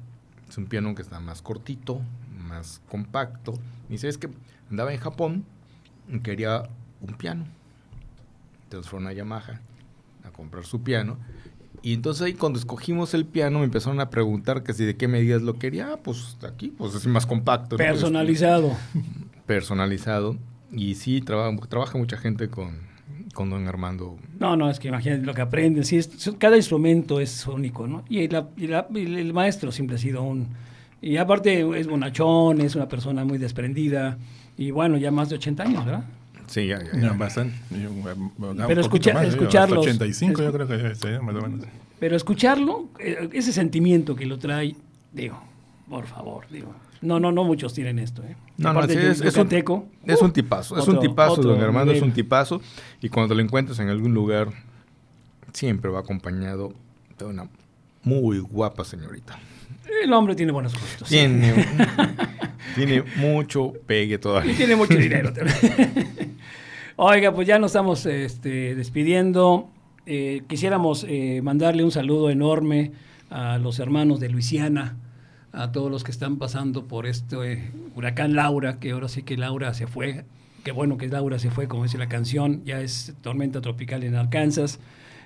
[0.48, 2.00] Es un piano que está más cortito,
[2.36, 3.54] más compacto.
[3.88, 4.28] Y dice, es que
[4.70, 5.44] andaba en Japón
[6.08, 6.62] y quería
[7.00, 7.46] un piano.
[8.64, 9.60] Entonces fue una Yamaha
[10.24, 11.18] a comprar su piano.
[11.86, 15.06] Y entonces ahí cuando escogimos el piano me empezaron a preguntar que si de qué
[15.06, 15.92] medidas lo quería.
[15.92, 17.76] Ah, pues aquí, pues es más compacto.
[17.76, 17.78] ¿no?
[17.78, 18.72] Personalizado.
[19.46, 20.36] Personalizado.
[20.72, 22.72] Y sí, trabaja, trabaja mucha gente con,
[23.34, 24.16] con don Armando.
[24.40, 25.84] No, no, es que imagínate lo que aprenden.
[25.84, 28.04] Sí, es- cada instrumento es único, ¿no?
[28.08, 30.48] Y, la- y la- y el maestro siempre ha sido un...
[31.00, 34.18] Y aparte es bonachón, es una persona muy desprendida.
[34.58, 36.04] Y bueno, ya más de 80 años, ¿verdad?
[36.46, 36.98] Sí, ya, ya.
[37.00, 37.56] Ya, bastante.
[37.70, 41.34] Yo, eh, un Pero escucha- más, yo, hasta escucharlos- 85 yo escu- creo que más
[41.34, 41.66] o menos.
[41.98, 44.74] Pero escucharlo, eh, ese sentimiento que lo trae,
[45.12, 45.42] digo,
[45.88, 46.74] por favor, digo.
[47.02, 48.36] No, no, no muchos tienen esto, ¿eh?
[48.56, 51.32] No, no, sí, es, es un, yucateco, es uh, un tipazo, es otro- un tipazo,
[51.34, 52.08] otro don Armando es nivel.
[52.10, 52.60] un tipazo.
[53.02, 54.48] Y cuando lo encuentres en algún lugar,
[55.52, 56.72] siempre va acompañado
[57.18, 57.48] de una
[58.02, 59.38] muy guapa señorita.
[60.02, 61.08] El hombre tiene buenos gustos.
[61.08, 61.54] Tiene,
[62.74, 64.52] tiene mucho pegue todavía.
[64.52, 66.08] Y tiene mucho dinero también.
[66.98, 69.68] Oiga, pues ya nos estamos este, despidiendo.
[70.06, 72.92] Eh, quisiéramos eh, mandarle un saludo enorme
[73.28, 74.96] a los hermanos de Luisiana,
[75.52, 79.74] a todos los que están pasando por este huracán Laura, que ahora sí que Laura
[79.74, 80.24] se fue.
[80.64, 82.64] Qué bueno que Laura se fue, como dice la canción.
[82.64, 84.80] Ya es tormenta tropical en Arkansas.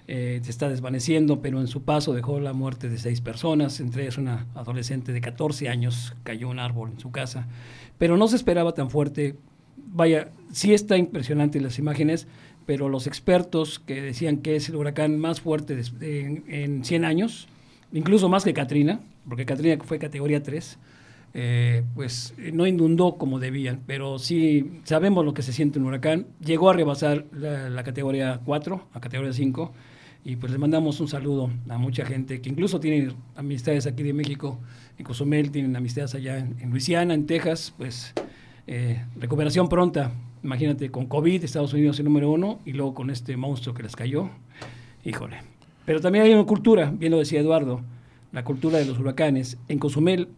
[0.08, 4.02] Eh, se está desvaneciendo, pero en su paso dejó la muerte de seis personas, entre
[4.02, 7.46] ellas una adolescente de 14 años, cayó un árbol en su casa,
[7.96, 9.36] pero no se esperaba tan fuerte.
[9.92, 12.28] Vaya, sí está impresionante las imágenes,
[12.64, 17.48] pero los expertos que decían que es el huracán más fuerte en, en 100 años,
[17.92, 20.78] incluso más que Katrina, porque Katrina fue categoría 3,
[21.32, 25.86] eh, pues eh, no inundó como debían, pero sí sabemos lo que se siente un
[25.86, 26.26] huracán.
[26.44, 29.72] Llegó a rebasar la, categoría 4, a categoría 5,
[30.24, 34.12] y pues les mandamos un saludo a mucha gente que incluso tiene amistades aquí de
[34.12, 34.58] México,
[34.98, 38.12] en Cozumel, tienen amistades allá en Luisiana, en Texas, pues
[38.66, 40.12] eh, recuperación pronta.
[40.42, 43.94] Imagínate, con COVID, Estados Unidos el número uno, y luego con este monstruo que les
[43.94, 44.30] cayó.
[45.04, 45.38] Híjole.
[45.84, 47.80] Pero también hay una cultura, bien lo decía Eduardo,
[48.32, 49.58] la cultura de los huracanes.
[49.68, 50.28] En Cozumel,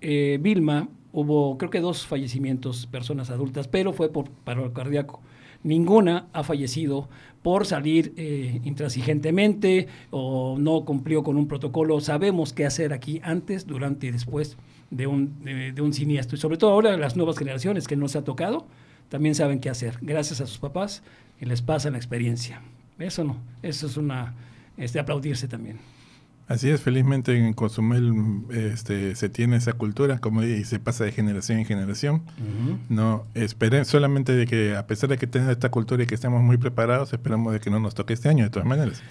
[0.00, 5.20] eh, Vilma, hubo creo que dos fallecimientos, personas adultas, pero fue por paro cardíaco.
[5.64, 7.08] Ninguna ha fallecido
[7.42, 12.00] por salir eh, intransigentemente o no cumplió con un protocolo.
[12.00, 14.56] Sabemos qué hacer aquí antes, durante y después
[14.92, 16.36] de un, de, de un siniestro.
[16.36, 18.66] Y sobre todo ahora las nuevas generaciones que nos ha tocado,
[19.08, 19.98] también saben qué hacer.
[20.00, 21.02] Gracias a sus papás
[21.38, 22.62] que les pasa la experiencia.
[22.98, 24.34] Eso no, eso es una,
[24.76, 25.78] este, aplaudirse también.
[26.48, 28.12] Así es, felizmente en Cozumel
[28.50, 32.22] este, se tiene esa cultura como y se pasa de generación en generación.
[32.90, 36.42] No esperé solamente de que a pesar de que tenga esta cultura y que estemos
[36.42, 39.02] muy preparados, esperamos de que no nos toque este año de todas maneras.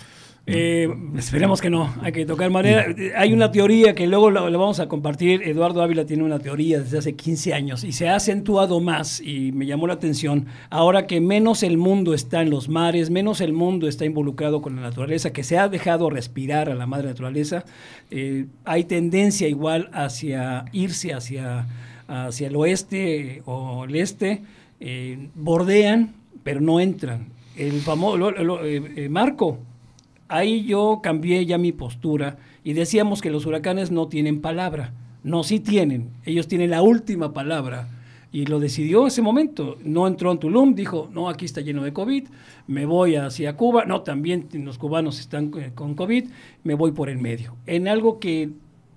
[0.47, 2.85] Eh, esperemos que no, hay que tocar manera.
[2.97, 5.43] Eh, Hay una teoría que luego lo, lo vamos a compartir.
[5.43, 9.51] Eduardo Ávila tiene una teoría desde hace 15 años y se ha acentuado más y
[9.51, 10.47] me llamó la atención.
[10.69, 14.75] Ahora que menos el mundo está en los mares, menos el mundo está involucrado con
[14.75, 17.63] la naturaleza, que se ha dejado respirar a la madre naturaleza,
[18.09, 21.67] eh, hay tendencia igual hacia irse hacia,
[22.07, 24.41] hacia el oeste o el este,
[24.79, 27.27] eh, bordean, pero no entran.
[27.55, 28.33] El famoso
[29.09, 29.59] Marco
[30.31, 34.93] ahí yo cambié ya mi postura y decíamos que los huracanes no tienen palabra.
[35.23, 36.09] No, sí tienen.
[36.25, 37.89] Ellos tienen la última palabra.
[38.33, 39.77] Y lo decidió ese momento.
[39.83, 42.27] No entró en Tulum, dijo, no, aquí está lleno de COVID,
[42.67, 43.83] me voy hacia Cuba.
[43.85, 46.29] No, también los cubanos están eh, con COVID,
[46.63, 47.55] me voy por el medio.
[47.67, 48.49] En algo que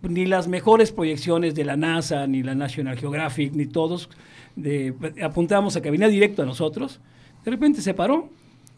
[0.03, 4.09] ni las mejores proyecciones de la NASA, ni la National Geographic, ni todos
[4.55, 7.01] de, apuntamos a que venía directo a nosotros.
[7.45, 8.29] De repente se paró,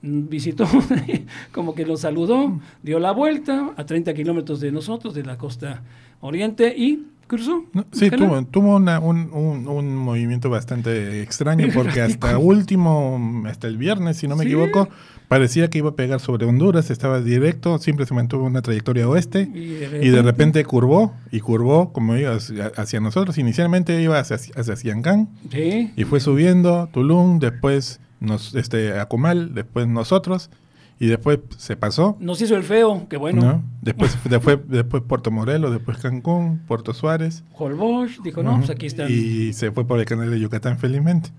[0.02, 0.66] visitó,
[1.52, 5.82] como que nos saludó, dio la vuelta a 30 kilómetros de nosotros, de la costa
[6.20, 7.64] oriente, y cruzó.
[7.92, 13.76] Sí, tuvo, tuvo una- un, un- un movimiento bastante extraño porque hasta último, hasta el
[13.78, 14.50] viernes, si no me Sí.
[14.50, 14.88] equivoco,
[15.26, 19.50] parecía que iba a pegar sobre Honduras, estaba directo, siempre se mantuvo una trayectoria oeste
[19.52, 23.36] Y de y de repente- repente curvó y curvó como iba hacia, hacia nosotros.
[23.38, 25.90] Inicialmente iba hacia, hacia Siancán Sí.
[25.96, 30.50] y fue subiendo Tulum, después nos, este, Akumal, después nosotros
[30.98, 32.16] y después se pasó.
[32.20, 33.42] Nos hizo el feo, que bueno.
[33.42, 33.62] ¿no?
[33.82, 37.44] Después, después, después Puerto Morelos, después Cancún, Puerto Suárez.
[37.52, 38.58] Holbox dijo, no, Ujú.
[38.60, 39.08] pues aquí están.
[39.10, 41.30] Y se fue por el canal de Yucatán, felizmente.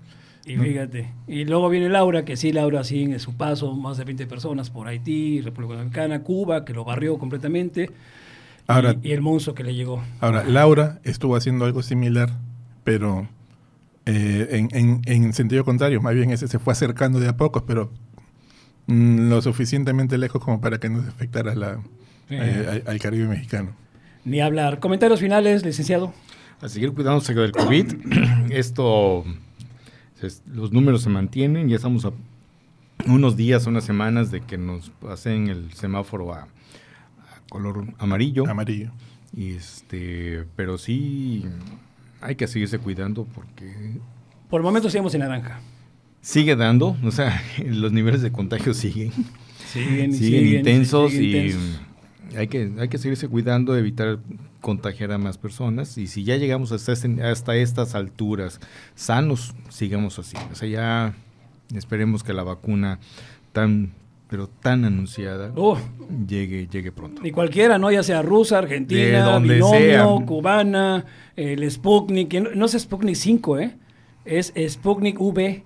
[0.46, 1.12] Y fíjate.
[1.26, 4.70] Y luego viene Laura, que sí, Laura sigue en su paso, más de 20 personas
[4.70, 7.90] por Haití, República Dominicana, Cuba, que lo barrió completamente.
[8.66, 10.02] Ahora- y, y el monstruo que le llegó.
[10.20, 12.30] Ahora, Laura estuvo haciendo algo similar,
[12.84, 13.28] pero
[14.08, 16.00] eh, en, en- en sentido contrario.
[16.00, 17.90] Más bien ese se fue acercando de a pocos, pero
[18.86, 21.76] mm, lo suficientemente lejos como para que no se afectara la,
[22.28, 22.34] Sí.
[22.34, 23.70] eh, al, al Caribe mexicano.
[24.24, 24.80] Ni hablar.
[24.80, 26.12] Comentarios finales, licenciado.
[26.60, 27.94] A seguir cuidándose del COVID.
[28.50, 29.24] Esto,
[30.22, 31.68] es- los números se mantienen.
[31.68, 32.12] Ya estamos a
[33.06, 36.48] unos días, unas semanas de que nos pasen el semáforo a, a
[37.48, 38.48] color amarillo.
[38.48, 38.90] Amarillo.
[39.36, 41.44] Y este, pero sí
[42.20, 43.72] hay que seguirse cuidando porque
[44.50, 45.60] Por el momento seguimos en naranja.
[46.20, 49.12] sigue dando, o sea, los niveles de contagio siguen.
[49.72, 51.80] Siguen, siguen, siguen, intensos siguen y intensos.
[52.36, 54.18] hay que hay que seguirse cuidando, evitar
[54.60, 58.60] contagiar a más personas y si ya llegamos hasta este- hasta estas alturas
[58.94, 60.36] sanos, sigamos así.
[60.50, 61.14] O sea, ya
[61.74, 62.98] esperemos que la vacuna
[63.52, 63.92] tan
[64.28, 65.78] pero tan anunciada Oh.
[66.28, 67.26] llegue llegue pronto.
[67.26, 67.90] Y cualquiera, ¿no?
[67.90, 70.04] Ya sea rusa, argentina, binomio, sea.
[70.26, 71.04] cubana,
[71.36, 73.76] el Sputnik, no, no es Sputnik 5, ¿eh?
[74.24, 75.64] Es Sputnik V.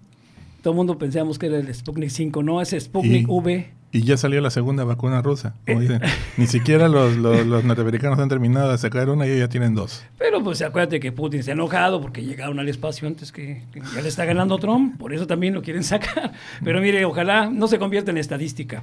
[0.63, 3.71] Todo el mundo pensamos que era el Sputnik 5, no, es Sputnik Y- V.
[3.95, 5.83] Y ya salió la segunda vacuna rusa, como Eh.
[5.83, 6.01] dicen.
[6.39, 9.75] Ni siquiera los, los, los norteamericanos han terminado de sacar una y ellos ya tienen
[9.75, 10.03] dos.
[10.19, 13.81] Pero pues acuérdate que Putin se ha enojado porque llegaron al espacio antes que, que
[13.95, 16.33] ya le está ganando Trump, por eso también lo quieren sacar.
[16.65, 18.83] Pero mire, ojalá no se convierta en estadística.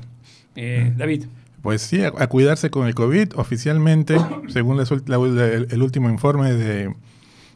[0.55, 1.26] Eh, David.
[1.64, 3.34] Pues sí, a, a cuidarse con el COVID.
[3.36, 4.16] Oficialmente,
[4.47, 4.84] según la
[5.18, 6.93] el, el último informe de,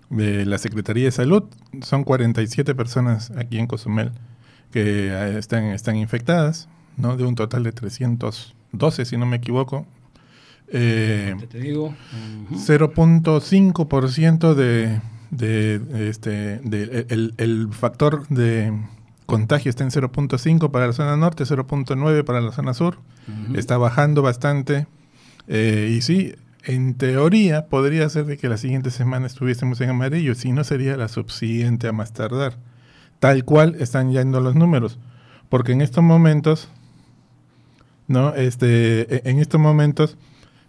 [0.10, 1.44] de la Secretaría de Salud,
[1.84, 4.12] son 47 personas aquí en Cozumel
[4.72, 7.18] que eh, están, están infectadas, ¿no?
[7.18, 9.86] De un total de 312, si no me equivoco.
[10.76, 11.94] Eh, Te digo.
[12.52, 15.00] 0.5% de,
[15.32, 18.74] de, este, de- el, el factor de
[19.26, 22.98] contagio está en 0.5 para la zona norte, 0.9 para la zona sur.
[23.56, 24.88] Está bajando bastante.
[25.48, 26.36] Eh, y sí,
[26.66, 30.98] en teoría podría ser de que la siguiente semana estuviésemos en amarillo, si no sería
[30.98, 32.58] la subsiguiente a más tardar.
[33.20, 35.00] Tal cual están yendo los números.
[35.50, 36.70] Porque en estos momentos,
[38.08, 38.34] ¿no?
[38.36, 40.18] Este, e- en estos momentos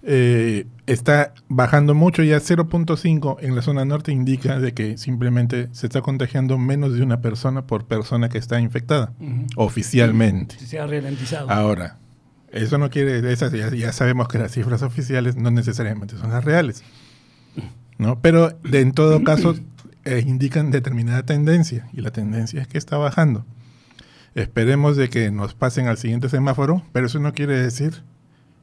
[0.03, 5.87] eh, está bajando mucho, ya 0.5 en la zona norte indica de que simplemente se
[5.87, 9.13] está contagiando menos de una persona por persona que está infectada,
[9.57, 10.59] oficialmente.
[10.59, 11.51] Se ha ralentizado.
[11.51, 11.97] Ahora,
[12.53, 16.45] eso no quiere, esas ya, ya sabemos que las cifras oficiales no necesariamente son las
[16.45, 16.85] reales,
[17.99, 18.21] ¿no?
[18.21, 19.55] Pero de, en todo caso
[20.05, 23.47] eh, indican determinada tendencia y la tendencia es que está bajando.
[24.35, 28.03] Esperemos de que nos pasen al siguiente semáforo, pero eso no quiere decir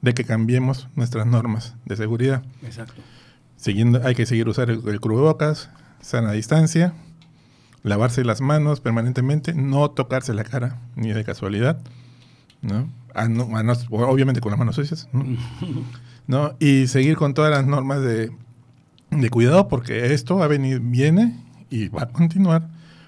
[0.02, 2.44] de que cambiemos nuestras normas de seguridad.
[2.64, 3.02] Exacto.
[3.56, 5.70] Siguiendo, hay que seguir usar el, el cubrebocas,
[6.02, 6.94] sana distancia,
[7.84, 11.80] lavarse las manos permanentemente, no tocarse la cara ni de casualidad,
[12.62, 12.90] ¿no?
[13.14, 15.26] A no- a no- obviamente con las manos sucias, ¿no?
[16.28, 16.54] ¿no?
[16.60, 18.32] Y seguir con todas las normas de,
[19.12, 22.68] de cuidado porque esto va a venir, viene y va a continuar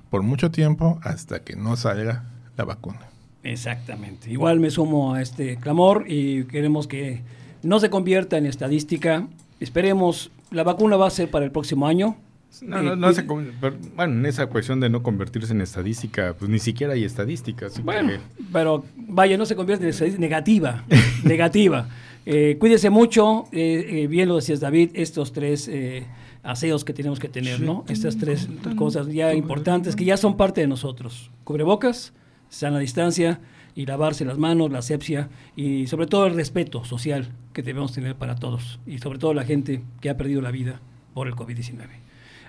[0.10, 2.26] por mucho tiempo hasta que no salga
[2.58, 3.00] la vacuna.
[3.44, 4.32] Exactamente.
[4.32, 7.22] Igual me sumo a este clamor y queremos que
[7.62, 9.28] no se convierta en estadística.
[9.60, 12.16] Esperemos, la vacuna va a ser para el próximo año.
[12.62, 16.50] No, Eh, no, se pero, bueno, en esa cuestión de no convertirse en estadística, pues
[16.52, 17.84] ni siquiera hay estadísticas.
[17.84, 18.20] Bueno, que-
[18.52, 20.84] pero vaya, no se convierte en estadística negativa.
[21.24, 21.90] negativa.
[22.26, 26.06] Eh, cuídese mucho, eh, eh, bien lo decías David, estos tres eh,
[26.44, 27.84] aseos que tenemos que tener, ¿no?
[27.90, 28.48] Estas tres
[28.78, 31.32] cosas ya importantes que ya son parte de nosotros.
[31.44, 32.14] Cubrebocas,
[32.54, 33.40] sana distancia
[33.76, 38.16] y lavarse las manos, la asepsia y sobre todo el respeto social que debemos tener
[38.16, 40.80] para todos y sobre todo la gente que ha perdido la vida
[41.14, 41.88] por el COVID-19.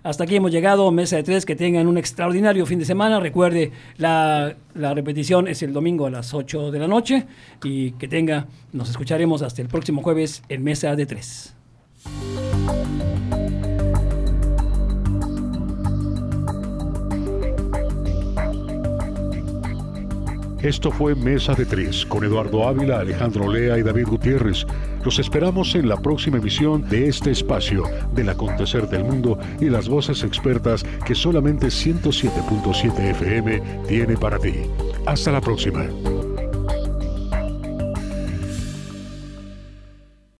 [0.03, 3.21] Hasta aquí hemos llegado, mesa de tres, que tengan un extraordinario fin de semana.
[3.21, 7.25] Recuerde, la, la repetición es el domingo a las 8 de la noche
[7.63, 11.55] y que tenga, nos escucharemos hasta el próximo jueves en mesa de tres.
[20.65, 24.65] Esto fue Mesa de Tres con Eduardo Ávila, Alejandro Lea y David Gutiérrez.
[25.05, 27.83] Los esperamos en la próxima emisión de este espacio
[28.15, 34.55] del acontecer del mundo y las voces expertas que solamente 107.7 FM tiene para ti.
[35.05, 35.85] Hasta la próxima.